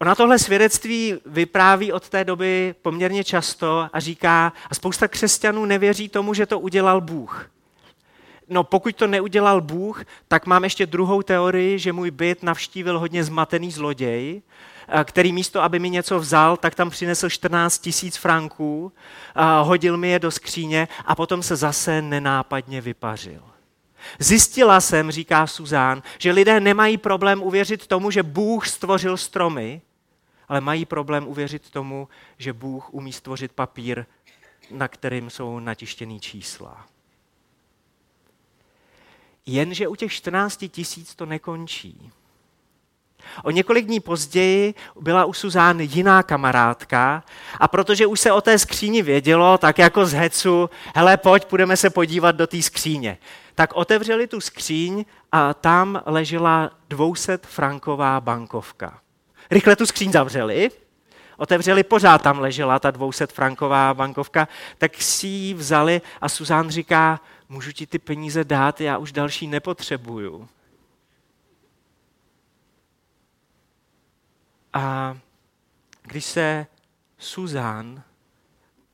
Ona 0.00 0.14
tohle 0.14 0.38
svědectví 0.38 1.14
vypráví 1.26 1.92
od 1.92 2.08
té 2.08 2.24
doby 2.24 2.74
poměrně 2.82 3.24
často 3.24 3.88
a 3.92 4.00
říká, 4.00 4.52
a 4.70 4.74
spousta 4.74 5.08
křesťanů 5.08 5.64
nevěří 5.64 6.08
tomu, 6.08 6.34
že 6.34 6.46
to 6.46 6.58
udělal 6.58 7.00
Bůh. 7.00 7.50
No 8.48 8.64
pokud 8.64 8.96
to 8.96 9.06
neudělal 9.06 9.60
Bůh, 9.60 10.04
tak 10.28 10.46
mám 10.46 10.64
ještě 10.64 10.86
druhou 10.86 11.22
teorii, 11.22 11.78
že 11.78 11.92
můj 11.92 12.10
byt 12.10 12.42
navštívil 12.42 12.98
hodně 12.98 13.24
zmatený 13.24 13.70
zloděj, 13.70 14.42
který 15.04 15.32
místo, 15.32 15.62
aby 15.62 15.78
mi 15.78 15.90
něco 15.90 16.18
vzal, 16.18 16.56
tak 16.56 16.74
tam 16.74 16.90
přinesl 16.90 17.28
14 17.28 17.78
tisíc 17.78 18.16
franků, 18.16 18.92
hodil 19.62 19.96
mi 19.96 20.08
je 20.08 20.18
do 20.18 20.30
skříně 20.30 20.88
a 21.04 21.14
potom 21.14 21.42
se 21.42 21.56
zase 21.56 22.02
nenápadně 22.02 22.80
vypařil. 22.80 23.42
Zjistila 24.18 24.80
jsem, 24.80 25.10
říká 25.10 25.46
Suzán, 25.46 26.02
že 26.18 26.32
lidé 26.32 26.60
nemají 26.60 26.96
problém 26.96 27.42
uvěřit 27.42 27.86
tomu, 27.86 28.10
že 28.10 28.22
Bůh 28.22 28.68
stvořil 28.68 29.16
stromy, 29.16 29.80
ale 30.48 30.60
mají 30.60 30.84
problém 30.84 31.28
uvěřit 31.28 31.70
tomu, 31.70 32.08
že 32.38 32.52
Bůh 32.52 32.94
umí 32.94 33.12
stvořit 33.12 33.52
papír, 33.52 34.06
na 34.70 34.88
kterým 34.88 35.30
jsou 35.30 35.58
natištěný 35.58 36.20
čísla. 36.20 36.86
Jenže 39.46 39.88
u 39.88 39.94
těch 39.94 40.12
14 40.12 40.64
tisíc 40.68 41.14
to 41.14 41.26
nekončí. 41.26 42.10
O 43.44 43.50
několik 43.50 43.86
dní 43.86 44.00
později 44.00 44.74
byla 45.00 45.24
u 45.24 45.32
Suzány 45.32 45.88
jiná 45.90 46.22
kamarádka 46.22 47.24
a 47.60 47.68
protože 47.68 48.06
už 48.06 48.20
se 48.20 48.32
o 48.32 48.40
té 48.40 48.58
skříni 48.58 49.02
vědělo, 49.02 49.58
tak 49.58 49.78
jako 49.78 50.06
z 50.06 50.12
hecu, 50.12 50.70
hele 50.94 51.16
pojď, 51.16 51.44
půjdeme 51.44 51.76
se 51.76 51.90
podívat 51.90 52.32
do 52.32 52.46
té 52.46 52.62
skříně. 52.62 53.18
Tak 53.54 53.72
otevřeli 53.74 54.26
tu 54.26 54.40
skříň 54.40 55.04
a 55.32 55.54
tam 55.54 56.02
ležela 56.06 56.70
200 56.88 57.38
franková 57.42 58.20
bankovka. 58.20 59.00
Rychle 59.50 59.76
tu 59.76 59.86
skříň 59.86 60.12
zavřeli, 60.12 60.70
otevřeli, 61.36 61.82
pořád 61.82 62.22
tam 62.22 62.38
ležela 62.38 62.78
ta 62.78 62.90
200 62.90 63.26
franková 63.26 63.94
bankovka, 63.94 64.48
tak 64.78 65.02
si 65.02 65.26
ji 65.26 65.54
vzali 65.54 66.00
a 66.20 66.28
Suzán 66.28 66.70
říká, 66.70 67.20
můžu 67.48 67.72
ti 67.72 67.86
ty 67.86 67.98
peníze 67.98 68.44
dát, 68.44 68.80
já 68.80 68.98
už 68.98 69.12
další 69.12 69.46
nepotřebuju. 69.46 70.48
A 74.72 75.16
když 76.02 76.24
se 76.24 76.66
Suzán 77.18 78.02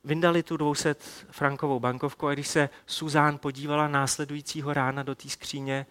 vyndali 0.03 0.43
tu 0.43 0.57
200 0.57 0.95
frankovou 1.31 1.79
bankovku 1.79 2.27
a 2.27 2.33
když 2.33 2.47
se 2.47 2.69
Suzán 2.85 3.37
podívala 3.37 3.87
následujícího 3.87 4.73
rána 4.73 5.03
do 5.03 5.15
té 5.15 5.29
skříně, 5.29 5.85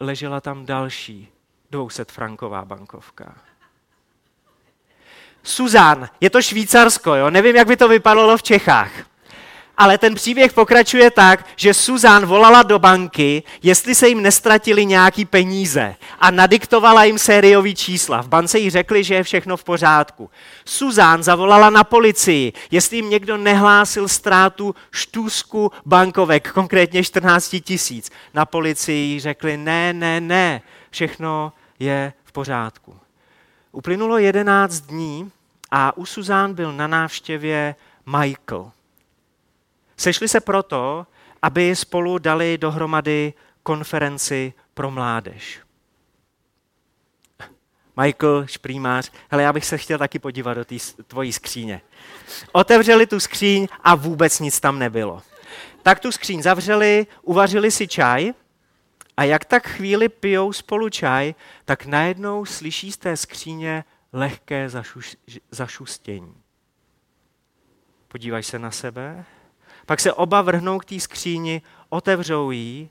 ležela 0.00 0.40
tam 0.40 0.66
další 0.66 1.28
200 1.70 2.04
franková 2.04 2.64
bankovka. 2.64 3.47
Suzán, 5.42 6.08
je 6.20 6.30
to 6.30 6.42
Švýcarsko, 6.42 7.14
jo? 7.14 7.30
nevím, 7.30 7.56
jak 7.56 7.68
by 7.68 7.76
to 7.76 7.88
vypadalo 7.88 8.36
v 8.36 8.42
Čechách. 8.42 8.90
Ale 9.78 9.98
ten 9.98 10.14
příběh 10.14 10.52
pokračuje 10.52 11.10
tak, 11.10 11.46
že 11.56 11.74
Suzán 11.74 12.26
volala 12.26 12.62
do 12.62 12.78
banky, 12.78 13.42
jestli 13.62 13.94
se 13.94 14.08
jim 14.08 14.22
nestratili 14.22 14.86
nějaký 14.86 15.24
peníze 15.24 15.94
a 16.20 16.30
nadiktovala 16.30 17.04
jim 17.04 17.18
sériový 17.18 17.74
čísla. 17.74 18.22
V 18.22 18.28
bance 18.28 18.58
jí 18.58 18.70
řekli, 18.70 19.04
že 19.04 19.14
je 19.14 19.22
všechno 19.22 19.56
v 19.56 19.64
pořádku. 19.64 20.30
Suzán 20.64 21.22
zavolala 21.22 21.70
na 21.70 21.84
policii, 21.84 22.52
jestli 22.70 22.96
jim 22.96 23.10
někdo 23.10 23.36
nehlásil 23.36 24.08
ztrátu 24.08 24.74
štůzku 24.90 25.72
bankovek, 25.86 26.52
konkrétně 26.52 27.04
14 27.04 27.56
tisíc. 27.60 28.10
Na 28.34 28.46
policii 28.46 29.20
řekli, 29.20 29.56
ne, 29.56 29.92
ne, 29.92 30.20
ne, 30.20 30.62
všechno 30.90 31.52
je 31.78 32.12
v 32.24 32.32
pořádku. 32.32 32.96
Uplynulo 33.78 34.18
11 34.18 34.80
dní 34.80 35.32
a 35.70 35.96
u 35.96 36.06
Suzán 36.06 36.54
byl 36.54 36.72
na 36.72 36.86
návštěvě 36.86 37.74
Michael. 38.06 38.70
Sešli 39.96 40.28
se 40.28 40.40
proto, 40.40 41.06
aby 41.42 41.76
spolu 41.76 42.18
dali 42.18 42.58
dohromady 42.58 43.32
konferenci 43.62 44.52
pro 44.74 44.90
mládež. 44.90 45.60
Michael, 48.00 48.46
šprýmář, 48.46 49.12
hele, 49.30 49.42
já 49.42 49.52
bych 49.52 49.66
se 49.66 49.78
chtěl 49.78 49.98
taky 49.98 50.18
podívat 50.18 50.54
do 50.54 50.64
té 50.64 50.76
tvojí 51.06 51.32
skříně. 51.32 51.80
Otevřeli 52.52 53.06
tu 53.06 53.20
skříň 53.20 53.68
a 53.84 53.94
vůbec 53.94 54.40
nic 54.40 54.60
tam 54.60 54.78
nebylo. 54.78 55.22
Tak 55.82 56.00
tu 56.00 56.12
skříň 56.12 56.42
zavřeli, 56.42 57.06
uvařili 57.22 57.70
si 57.70 57.88
čaj 57.88 58.32
a 59.18 59.24
jak 59.24 59.44
tak 59.44 59.68
chvíli 59.68 60.08
pijou 60.08 60.52
spolu 60.52 60.88
čaj, 60.88 61.34
tak 61.64 61.86
najednou 61.86 62.44
slyší 62.44 62.92
z 62.92 62.96
té 62.96 63.16
skříně 63.16 63.84
lehké 64.12 64.68
zašuš, 64.68 65.16
zašustění. 65.50 66.34
Podívaj 68.08 68.42
se 68.42 68.58
na 68.58 68.70
sebe, 68.70 69.24
pak 69.86 70.00
se 70.00 70.12
oba 70.12 70.42
vrhnou 70.42 70.78
k 70.78 70.84
té 70.84 71.00
skříni, 71.00 71.62
otevřou 71.88 72.50
ji 72.50 72.90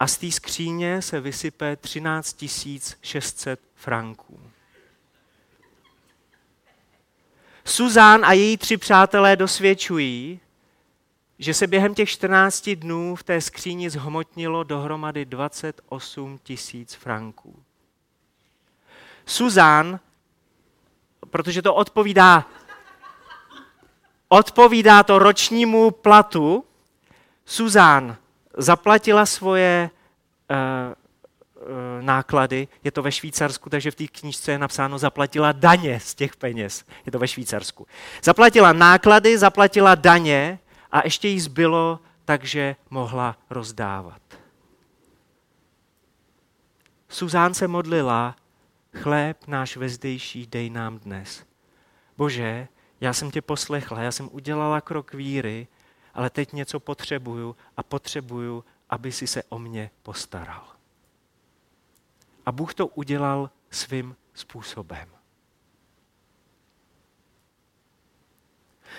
a 0.00 0.06
z 0.06 0.16
té 0.16 0.30
skříně 0.30 1.02
se 1.02 1.20
vysype 1.20 1.76
13 1.76 2.44
600 3.02 3.60
franků. 3.74 4.40
Suzán 7.64 8.24
a 8.24 8.32
její 8.32 8.56
tři 8.56 8.76
přátelé 8.76 9.36
dosvědčují, 9.36 10.40
že 11.42 11.54
se 11.54 11.66
během 11.66 11.94
těch 11.94 12.08
14 12.08 12.70
dnů 12.70 13.16
v 13.16 13.22
té 13.22 13.40
skříni 13.40 13.90
zhmotnilo 13.90 14.64
dohromady 14.64 15.24
28 15.24 16.38
tisíc 16.42 16.94
franků. 16.94 17.62
Suzán 19.26 20.00
protože 21.32 21.62
to 21.62 21.74
odpovídá, 21.74 22.46
odpovídá 24.28 25.02
to 25.02 25.18
ročnímu 25.18 25.90
platu, 25.90 26.64
Suzán 27.44 28.16
zaplatila 28.56 29.26
svoje 29.26 29.90
uh, 30.50 30.56
uh, 31.62 31.66
náklady, 32.00 32.68
je 32.84 32.90
to 32.90 33.02
ve 33.02 33.12
Švýcarsku, 33.12 33.70
takže 33.70 33.90
v 33.90 33.94
té 33.94 34.06
knížce 34.06 34.52
je 34.52 34.58
napsáno, 34.58 34.98
zaplatila 34.98 35.52
daně 35.52 36.00
z 36.00 36.14
těch 36.14 36.36
peněz. 36.36 36.84
Je 37.06 37.12
to 37.12 37.18
ve 37.18 37.28
Švýcarsku. 37.28 37.86
Zaplatila 38.22 38.72
náklady, 38.72 39.38
zaplatila 39.38 39.94
daně 39.94 40.58
a 40.92 41.00
ještě 41.04 41.28
jí 41.28 41.40
zbylo, 41.40 42.00
takže 42.24 42.76
mohla 42.90 43.38
rozdávat. 43.50 44.22
Suzán 47.08 47.54
se 47.54 47.68
modlila, 47.68 48.36
chléb 48.96 49.46
náš 49.46 49.76
vezdejší 49.76 50.46
dej 50.46 50.70
nám 50.70 50.98
dnes. 50.98 51.46
Bože, 52.16 52.68
já 53.00 53.12
jsem 53.12 53.30
tě 53.30 53.42
poslechla, 53.42 54.00
já 54.00 54.12
jsem 54.12 54.28
udělala 54.32 54.80
krok 54.80 55.14
víry, 55.14 55.68
ale 56.14 56.30
teď 56.30 56.52
něco 56.52 56.80
potřebuju 56.80 57.56
a 57.76 57.82
potřebuju, 57.82 58.64
aby 58.90 59.12
si 59.12 59.26
se 59.26 59.42
o 59.42 59.58
mě 59.58 59.90
postaral. 60.02 60.64
A 62.46 62.52
Bůh 62.52 62.74
to 62.74 62.86
udělal 62.86 63.50
svým 63.70 64.16
způsobem. 64.34 65.21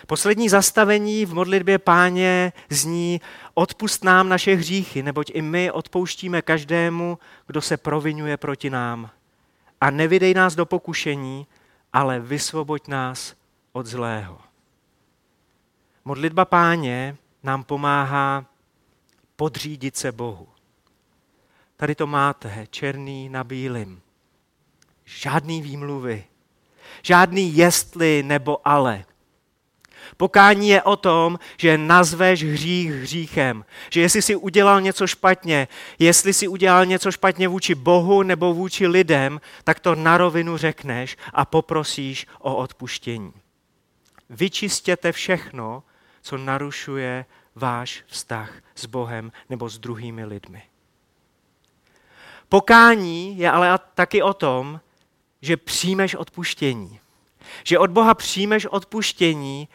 Poslední 0.08 0.50
zastavení 0.50 1.26
v 1.26 1.34
modlitbě 1.34 1.78
páně 1.78 2.54
zní 2.70 3.22
odpust 3.54 4.04
nám 4.04 4.30
naše 4.30 4.56
hříchy, 4.56 5.04
neboť 5.04 5.32
i 5.34 5.42
my 5.42 5.72
odpouštíme 5.72 6.42
každému, 6.42 7.20
kdo 7.48 7.62
se 7.62 7.78
provinuje 7.78 8.38
proti 8.38 8.70
nám. 8.70 9.10
A 9.82 9.90
nevydej 9.90 10.34
nás 10.34 10.56
do 10.56 10.66
pokušení, 10.66 11.48
ale 11.94 12.20
vysvoboď 12.20 12.88
nás 12.88 13.34
od 13.72 13.86
zlého. 13.86 14.40
Modlitba 16.06 16.46
páně 16.46 17.18
nám 17.44 17.64
pomáhá 17.64 18.46
podřídit 19.36 19.98
se 19.98 20.12
Bohu. 20.12 20.48
Tady 21.78 21.96
to 21.96 22.08
máte, 22.08 22.68
černý 22.70 23.30
na 23.30 23.44
bílým. 23.44 24.02
Žádný 25.06 25.62
výmluvy, 25.62 26.24
žádný 27.02 27.58
jestli 27.58 28.24
nebo 28.24 28.68
ale. 28.68 29.06
Pokání 30.18 30.70
je 30.70 30.84
o 30.84 30.96
tom, 30.96 31.40
že 31.58 31.78
nazveš 31.78 32.44
hřích 32.44 32.92
hříchem. 32.92 33.66
Že 33.90 34.02
jestli 34.02 34.22
si 34.22 34.36
udělal 34.36 34.82
něco 34.82 35.08
špatně, 35.08 35.68
jestli 36.00 36.34
si 36.34 36.48
udělal 36.48 36.86
něco 36.86 37.12
špatně 37.12 37.48
vůči 37.48 37.76
Bohu 37.76 38.24
nebo 38.24 38.54
vůči 38.54 38.88
lidem, 38.88 39.42
tak 39.64 39.80
to 39.80 39.96
na 39.96 40.18
rovinu 40.18 40.58
řekneš 40.58 41.18
a 41.34 41.46
poprosíš 41.46 42.28
o 42.40 42.56
odpuštění. 42.56 43.34
Vyčistěte 44.30 45.12
všechno, 45.12 45.84
co 46.22 46.38
narušuje 46.38 47.26
váš 47.56 48.04
vztah 48.08 48.54
s 48.76 48.86
Bohem 48.86 49.32
nebo 49.50 49.70
s 49.70 49.80
druhými 49.80 50.26
lidmi. 50.26 50.64
Pokání 52.50 53.38
je 53.38 53.52
ale 53.52 53.80
taky 53.96 54.24
o 54.24 54.34
tom, 54.34 54.80
že 55.42 55.58
přijmeš 55.58 56.16
odpuštění. 56.16 57.00
Že 57.64 57.80
od 57.80 57.90
Boha 57.90 58.14
přijmeš 58.14 58.66
odpuštění, 58.66 59.68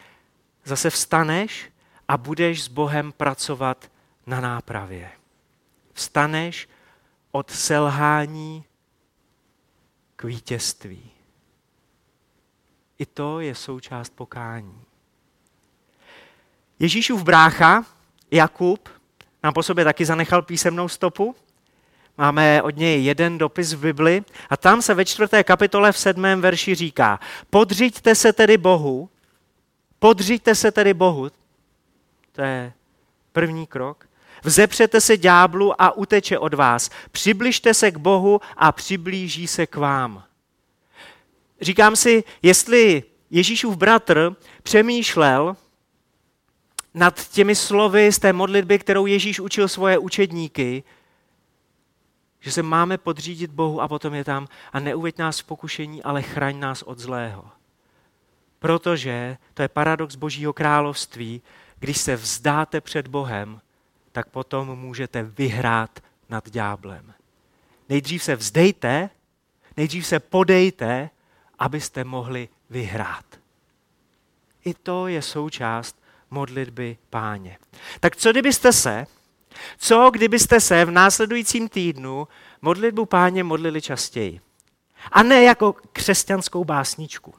zase 0.63 0.89
vstaneš 0.89 1.71
a 2.07 2.17
budeš 2.17 2.63
s 2.63 2.67
Bohem 2.67 3.11
pracovat 3.11 3.91
na 4.25 4.39
nápravě. 4.41 5.11
Vstaneš 5.93 6.67
od 7.31 7.51
selhání 7.51 8.63
k 10.15 10.23
vítězství. 10.23 11.11
I 12.99 13.05
to 13.05 13.39
je 13.39 13.55
součást 13.55 14.09
pokání. 14.09 14.81
Ježíšův 16.79 17.23
brácha, 17.23 17.85
Jakub, 18.31 18.89
nám 19.43 19.53
po 19.53 19.63
sobě 19.63 19.85
taky 19.85 20.05
zanechal 20.05 20.41
písemnou 20.41 20.87
stopu. 20.87 21.35
Máme 22.17 22.61
od 22.61 22.75
něj 22.75 23.03
jeden 23.03 23.37
dopis 23.37 23.73
v 23.73 23.79
Bibli 23.79 24.23
a 24.49 24.57
tam 24.57 24.81
se 24.81 24.93
ve 24.93 25.05
čtvrté 25.05 25.43
kapitole 25.43 25.91
v 25.91 25.97
sedmém 25.97 26.41
verši 26.41 26.75
říká 26.75 27.19
Podřiďte 27.49 28.15
se 28.15 28.33
tedy 28.33 28.57
Bohu, 28.57 29.09
podřiďte 29.99 30.55
se 30.55 30.71
tedy 30.71 30.93
Bohu, 30.93 31.29
to 32.31 32.41
je 32.41 32.73
první 33.31 33.67
krok, 33.67 34.09
vzepřete 34.43 35.01
se 35.01 35.17
ďáblu 35.17 35.81
a 35.81 35.91
uteče 35.91 36.39
od 36.39 36.53
vás, 36.53 36.89
přibližte 37.11 37.73
se 37.73 37.91
k 37.91 37.97
Bohu 37.97 38.41
a 38.57 38.71
přiblíží 38.71 39.47
se 39.47 39.67
k 39.67 39.75
vám. 39.75 40.23
Říkám 41.61 41.95
si, 41.95 42.23
jestli 42.41 43.03
Ježíšův 43.29 43.77
bratr 43.77 44.35
přemýšlel 44.63 45.55
nad 46.93 47.27
těmi 47.29 47.55
slovy 47.55 48.11
z 48.11 48.19
té 48.19 48.33
modlitby, 48.33 48.79
kterou 48.79 49.05
Ježíš 49.05 49.39
učil 49.39 49.67
svoje 49.67 49.97
učedníky, 49.97 50.83
že 52.39 52.51
se 52.51 52.63
máme 52.63 52.97
podřídit 52.97 53.51
Bohu 53.51 53.81
a 53.81 53.87
potom 53.87 54.13
je 54.13 54.23
tam 54.23 54.47
a 54.73 54.79
neuveď 54.79 55.17
nás 55.17 55.39
v 55.39 55.43
pokušení, 55.43 56.03
ale 56.03 56.21
chraň 56.21 56.59
nás 56.59 56.81
od 56.81 56.99
zlého. 56.99 57.58
Protože 58.59 59.37
to 59.53 59.61
je 59.61 59.67
paradox 59.67 60.15
Božího 60.15 60.53
království, 60.53 61.41
když 61.79 61.97
se 61.97 62.15
vzdáte 62.15 62.81
před 62.81 63.07
Bohem, 63.07 63.61
tak 64.11 64.29
potom 64.29 64.79
můžete 64.79 65.23
vyhrát 65.23 65.99
nad 66.29 66.49
ďáblem. 66.49 67.13
Nejdřív 67.89 68.23
se 68.23 68.35
vzdejte, 68.35 69.09
nejdřív 69.77 70.07
se 70.07 70.19
podejte, 70.19 71.09
abyste 71.59 72.03
mohli 72.03 72.49
vyhrát. 72.69 73.25
I 74.65 74.73
to 74.73 75.07
je 75.07 75.21
součást 75.21 76.01
modlitby 76.31 76.97
páně. 77.09 77.57
Tak 77.99 78.15
co 78.15 78.31
kdybyste 78.31 78.73
se, 78.73 79.07
co 79.77 80.09
kdybyste 80.13 80.59
se 80.59 80.85
v 80.85 80.91
následujícím 80.91 81.69
týdnu 81.69 82.27
modlitbu 82.61 83.05
páně 83.05 83.43
modlili 83.43 83.81
častěji? 83.81 84.41
A 85.11 85.23
ne 85.23 85.43
jako 85.43 85.75
křesťanskou 85.93 86.63
básničku, 86.63 87.33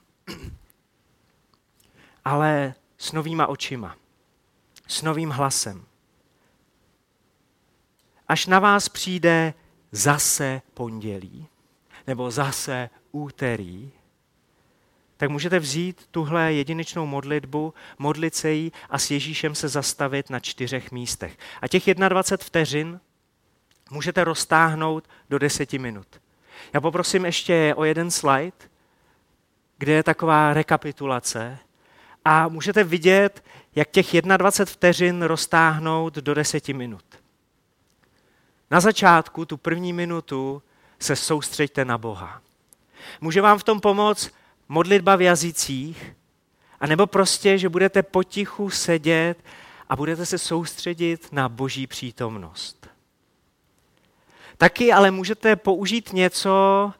ale 2.24 2.74
s 2.98 3.12
novýma 3.12 3.46
očima, 3.46 3.96
s 4.86 5.02
novým 5.02 5.30
hlasem. 5.30 5.84
Až 8.28 8.46
na 8.46 8.58
vás 8.58 8.88
přijde 8.88 9.54
zase 9.92 10.62
pondělí, 10.74 11.46
nebo 12.06 12.30
zase 12.30 12.90
úterý, 13.12 13.92
tak 15.16 15.30
můžete 15.30 15.58
vzít 15.58 16.06
tuhle 16.10 16.52
jedinečnou 16.52 17.06
modlitbu, 17.06 17.74
modlit 17.98 18.34
se 18.34 18.50
jí 18.50 18.72
a 18.90 18.98
s 18.98 19.10
Ježíšem 19.10 19.54
se 19.54 19.68
zastavit 19.68 20.30
na 20.30 20.40
čtyřech 20.40 20.92
místech. 20.92 21.38
A 21.62 21.68
těch 21.68 21.94
21 21.94 22.44
vteřin 22.46 23.00
můžete 23.90 24.24
roztáhnout 24.24 25.08
do 25.30 25.38
deseti 25.38 25.78
minut. 25.78 26.06
Já 26.72 26.80
poprosím 26.80 27.24
ještě 27.24 27.74
o 27.76 27.84
jeden 27.84 28.10
slide, 28.10 28.56
kde 29.78 29.92
je 29.92 30.02
taková 30.02 30.54
rekapitulace 30.54 31.58
a 32.24 32.48
můžete 32.48 32.84
vidět, 32.84 33.44
jak 33.74 33.90
těch 33.90 34.22
21 34.22 34.72
vteřin 34.72 35.22
roztáhnout 35.22 36.14
do 36.14 36.34
deseti 36.34 36.72
minut. 36.72 37.04
Na 38.70 38.80
začátku, 38.80 39.44
tu 39.44 39.56
první 39.56 39.92
minutu, 39.92 40.62
se 40.98 41.16
soustřeďte 41.16 41.84
na 41.84 41.98
Boha. 41.98 42.42
Může 43.20 43.40
vám 43.40 43.58
v 43.58 43.64
tom 43.64 43.80
pomoct 43.80 44.30
modlitba 44.68 45.16
v 45.16 45.22
jazycích, 45.22 46.14
anebo 46.80 47.06
prostě, 47.06 47.58
že 47.58 47.68
budete 47.68 48.02
potichu 48.02 48.70
sedět 48.70 49.44
a 49.88 49.96
budete 49.96 50.26
se 50.26 50.38
soustředit 50.38 51.28
na 51.32 51.48
boží 51.48 51.86
přítomnost. 51.86 52.88
Taky 54.56 54.92
ale 54.92 55.10
můžete 55.10 55.56
použít 55.56 56.12
něco, 56.12 56.92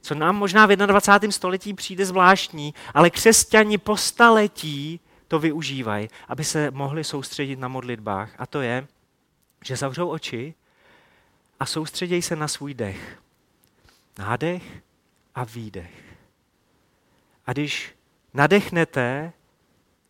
co 0.00 0.14
nám 0.14 0.36
možná 0.36 0.66
v 0.66 0.76
21. 0.76 1.32
století 1.32 1.74
přijde 1.74 2.06
zvláštní, 2.06 2.74
ale 2.94 3.10
křesťani 3.10 3.78
po 3.78 3.96
staletí 3.96 5.00
to 5.28 5.38
využívají, 5.38 6.08
aby 6.28 6.44
se 6.44 6.70
mohli 6.70 7.04
soustředit 7.04 7.58
na 7.58 7.68
modlitbách. 7.68 8.34
A 8.38 8.46
to 8.46 8.60
je, 8.60 8.86
že 9.64 9.76
zavřou 9.76 10.08
oči 10.08 10.54
a 11.60 11.66
soustředějí 11.66 12.22
se 12.22 12.36
na 12.36 12.48
svůj 12.48 12.74
dech. 12.74 13.18
Nádech 14.18 14.62
a 15.34 15.44
výdech. 15.44 16.16
A 17.46 17.52
když 17.52 17.94
nadechnete, 18.34 19.32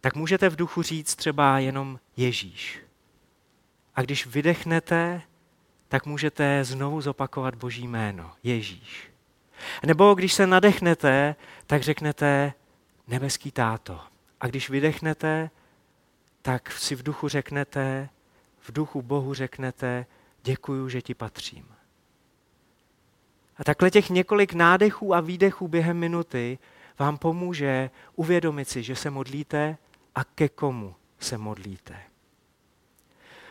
tak 0.00 0.14
můžete 0.14 0.48
v 0.48 0.56
duchu 0.56 0.82
říct 0.82 1.16
třeba 1.16 1.58
jenom 1.58 1.98
Ježíš. 2.16 2.80
A 3.94 4.02
když 4.02 4.26
vydechnete, 4.26 5.22
tak 5.88 6.06
můžete 6.06 6.64
znovu 6.64 7.00
zopakovat 7.00 7.54
Boží 7.54 7.88
jméno, 7.88 8.32
Ježíš. 8.42 9.09
Nebo 9.86 10.14
když 10.14 10.32
se 10.32 10.46
nadechnete, 10.46 11.36
tak 11.66 11.82
řeknete 11.82 12.52
nebeský 13.08 13.50
táto. 13.50 14.00
A 14.40 14.46
když 14.46 14.70
vydechnete, 14.70 15.50
tak 16.42 16.72
si 16.72 16.94
v 16.94 17.02
duchu 17.02 17.28
řeknete, 17.28 18.08
v 18.60 18.72
duchu 18.72 19.02
Bohu 19.02 19.34
řeknete, 19.34 20.06
děkuju, 20.42 20.88
že 20.88 21.02
ti 21.02 21.14
patřím. 21.14 21.66
A 23.56 23.64
takhle 23.64 23.90
těch 23.90 24.10
několik 24.10 24.52
nádechů 24.52 25.14
a 25.14 25.20
výdechů 25.20 25.68
během 25.68 25.96
minuty 25.96 26.58
vám 26.98 27.18
pomůže 27.18 27.90
uvědomit 28.16 28.68
si, 28.68 28.82
že 28.82 28.96
se 28.96 29.10
modlíte 29.10 29.76
a 30.14 30.24
ke 30.24 30.48
komu 30.48 30.94
se 31.18 31.38
modlíte. 31.38 31.96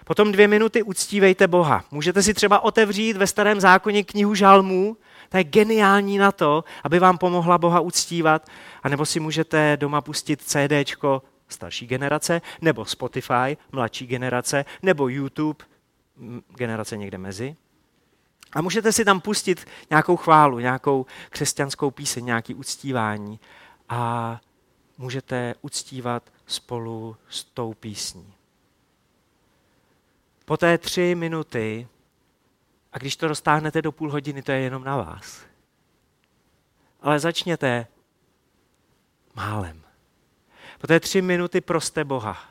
Potom 0.05 0.31
dvě 0.31 0.47
minuty 0.47 0.83
uctívejte 0.83 1.47
Boha. 1.47 1.85
Můžete 1.91 2.23
si 2.23 2.33
třeba 2.33 2.59
otevřít 2.59 3.17
ve 3.17 3.27
starém 3.27 3.59
zákoně 3.59 4.03
knihu 4.03 4.35
žalmů, 4.35 4.97
to 5.29 5.37
je 5.37 5.43
geniální 5.43 6.17
na 6.17 6.31
to, 6.31 6.63
aby 6.83 6.99
vám 6.99 7.17
pomohla 7.17 7.57
Boha 7.57 7.79
uctívat, 7.79 8.49
anebo 8.83 9.05
si 9.05 9.19
můžete 9.19 9.77
doma 9.77 10.01
pustit 10.01 10.41
CDčko 10.41 11.21
starší 11.47 11.87
generace, 11.87 12.41
nebo 12.61 12.85
Spotify, 12.85 13.57
mladší 13.71 14.07
generace, 14.07 14.65
nebo 14.83 15.07
YouTube, 15.07 15.65
generace 16.55 16.97
někde 16.97 17.17
mezi. 17.17 17.55
A 18.53 18.61
můžete 18.61 18.91
si 18.91 19.05
tam 19.05 19.21
pustit 19.21 19.65
nějakou 19.89 20.17
chválu, 20.17 20.59
nějakou 20.59 21.05
křesťanskou 21.29 21.91
píseň, 21.91 22.25
nějaký 22.25 22.55
uctívání 22.55 23.39
a 23.89 24.41
můžete 24.97 25.55
uctívat 25.61 26.23
spolu 26.47 27.17
s 27.29 27.43
tou 27.43 27.73
písní. 27.73 28.33
Po 30.45 30.57
té 30.57 30.77
tři 30.77 31.15
minuty, 31.15 31.87
a 32.93 32.97
když 32.97 33.15
to 33.15 33.27
roztáhnete 33.27 33.81
do 33.81 33.91
půl 33.91 34.11
hodiny, 34.11 34.41
to 34.41 34.51
je 34.51 34.59
jenom 34.59 34.83
na 34.83 34.97
vás. 34.97 35.45
Ale 37.01 37.19
začněte 37.19 37.87
málem. 39.35 39.83
Po 40.81 40.87
té 40.87 40.99
tři 40.99 41.21
minuty 41.21 41.61
proste 41.61 42.03
Boha. 42.03 42.49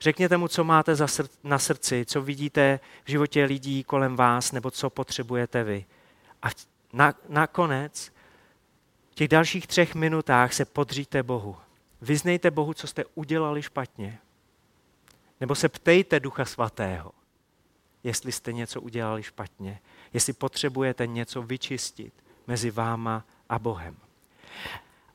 Řekněte 0.00 0.36
mu, 0.36 0.48
co 0.48 0.64
máte 0.64 0.96
na 1.44 1.58
srdci, 1.58 2.04
co 2.04 2.22
vidíte 2.22 2.80
v 3.04 3.10
životě 3.10 3.44
lidí 3.44 3.84
kolem 3.84 4.16
vás, 4.16 4.52
nebo 4.52 4.70
co 4.70 4.90
potřebujete 4.90 5.64
vy. 5.64 5.84
A 6.42 6.48
na, 6.92 7.14
v 9.10 9.14
těch 9.14 9.28
dalších 9.28 9.66
třech 9.66 9.94
minutách 9.94 10.52
se 10.52 10.64
podříte 10.64 11.22
Bohu. 11.22 11.56
Vyznejte 12.00 12.50
Bohu, 12.50 12.74
co 12.74 12.86
jste 12.86 13.04
udělali 13.14 13.62
špatně. 13.62 14.18
Nebo 15.40 15.54
se 15.54 15.68
ptejte 15.68 16.20
Ducha 16.20 16.44
Svatého, 16.44 17.12
jestli 18.04 18.32
jste 18.32 18.52
něco 18.52 18.80
udělali 18.80 19.22
špatně, 19.22 19.80
jestli 20.12 20.32
potřebujete 20.32 21.06
něco 21.06 21.42
vyčistit 21.42 22.12
mezi 22.46 22.70
váma 22.70 23.24
a 23.48 23.58
Bohem. 23.58 23.96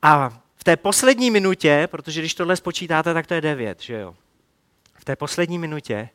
A 0.01 0.29
v 0.55 0.63
té 0.63 0.77
poslední 0.77 1.31
minutě, 1.31 1.87
protože 1.91 2.21
když 2.21 2.33
tohle 2.33 2.55
spočítáte, 2.55 3.13
tak 3.13 3.27
to 3.27 3.33
je 3.33 3.41
devět, 3.41 3.81
že 3.81 3.93
jo? 3.93 4.15
V 4.93 5.05
té 5.05 5.15
poslední 5.15 5.59
minutě, 5.59 6.09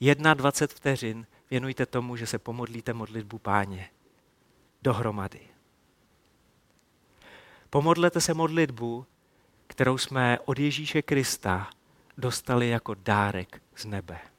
21 0.00 0.76
vteřin, 0.76 1.26
věnujte 1.50 1.86
tomu, 1.86 2.16
že 2.16 2.26
se 2.26 2.38
pomodlíte 2.38 2.92
modlitbu 2.92 3.38
páně. 3.38 3.88
Dohromady. 4.82 5.40
Pomodlete 7.70 8.20
se 8.20 8.34
modlitbu, 8.34 9.06
kterou 9.66 9.98
jsme 9.98 10.38
od 10.44 10.58
Ježíše 10.58 11.02
Krista 11.02 11.70
dostali 12.18 12.68
jako 12.68 12.94
dárek 12.94 13.62
z 13.76 13.84
nebe. 13.84 14.31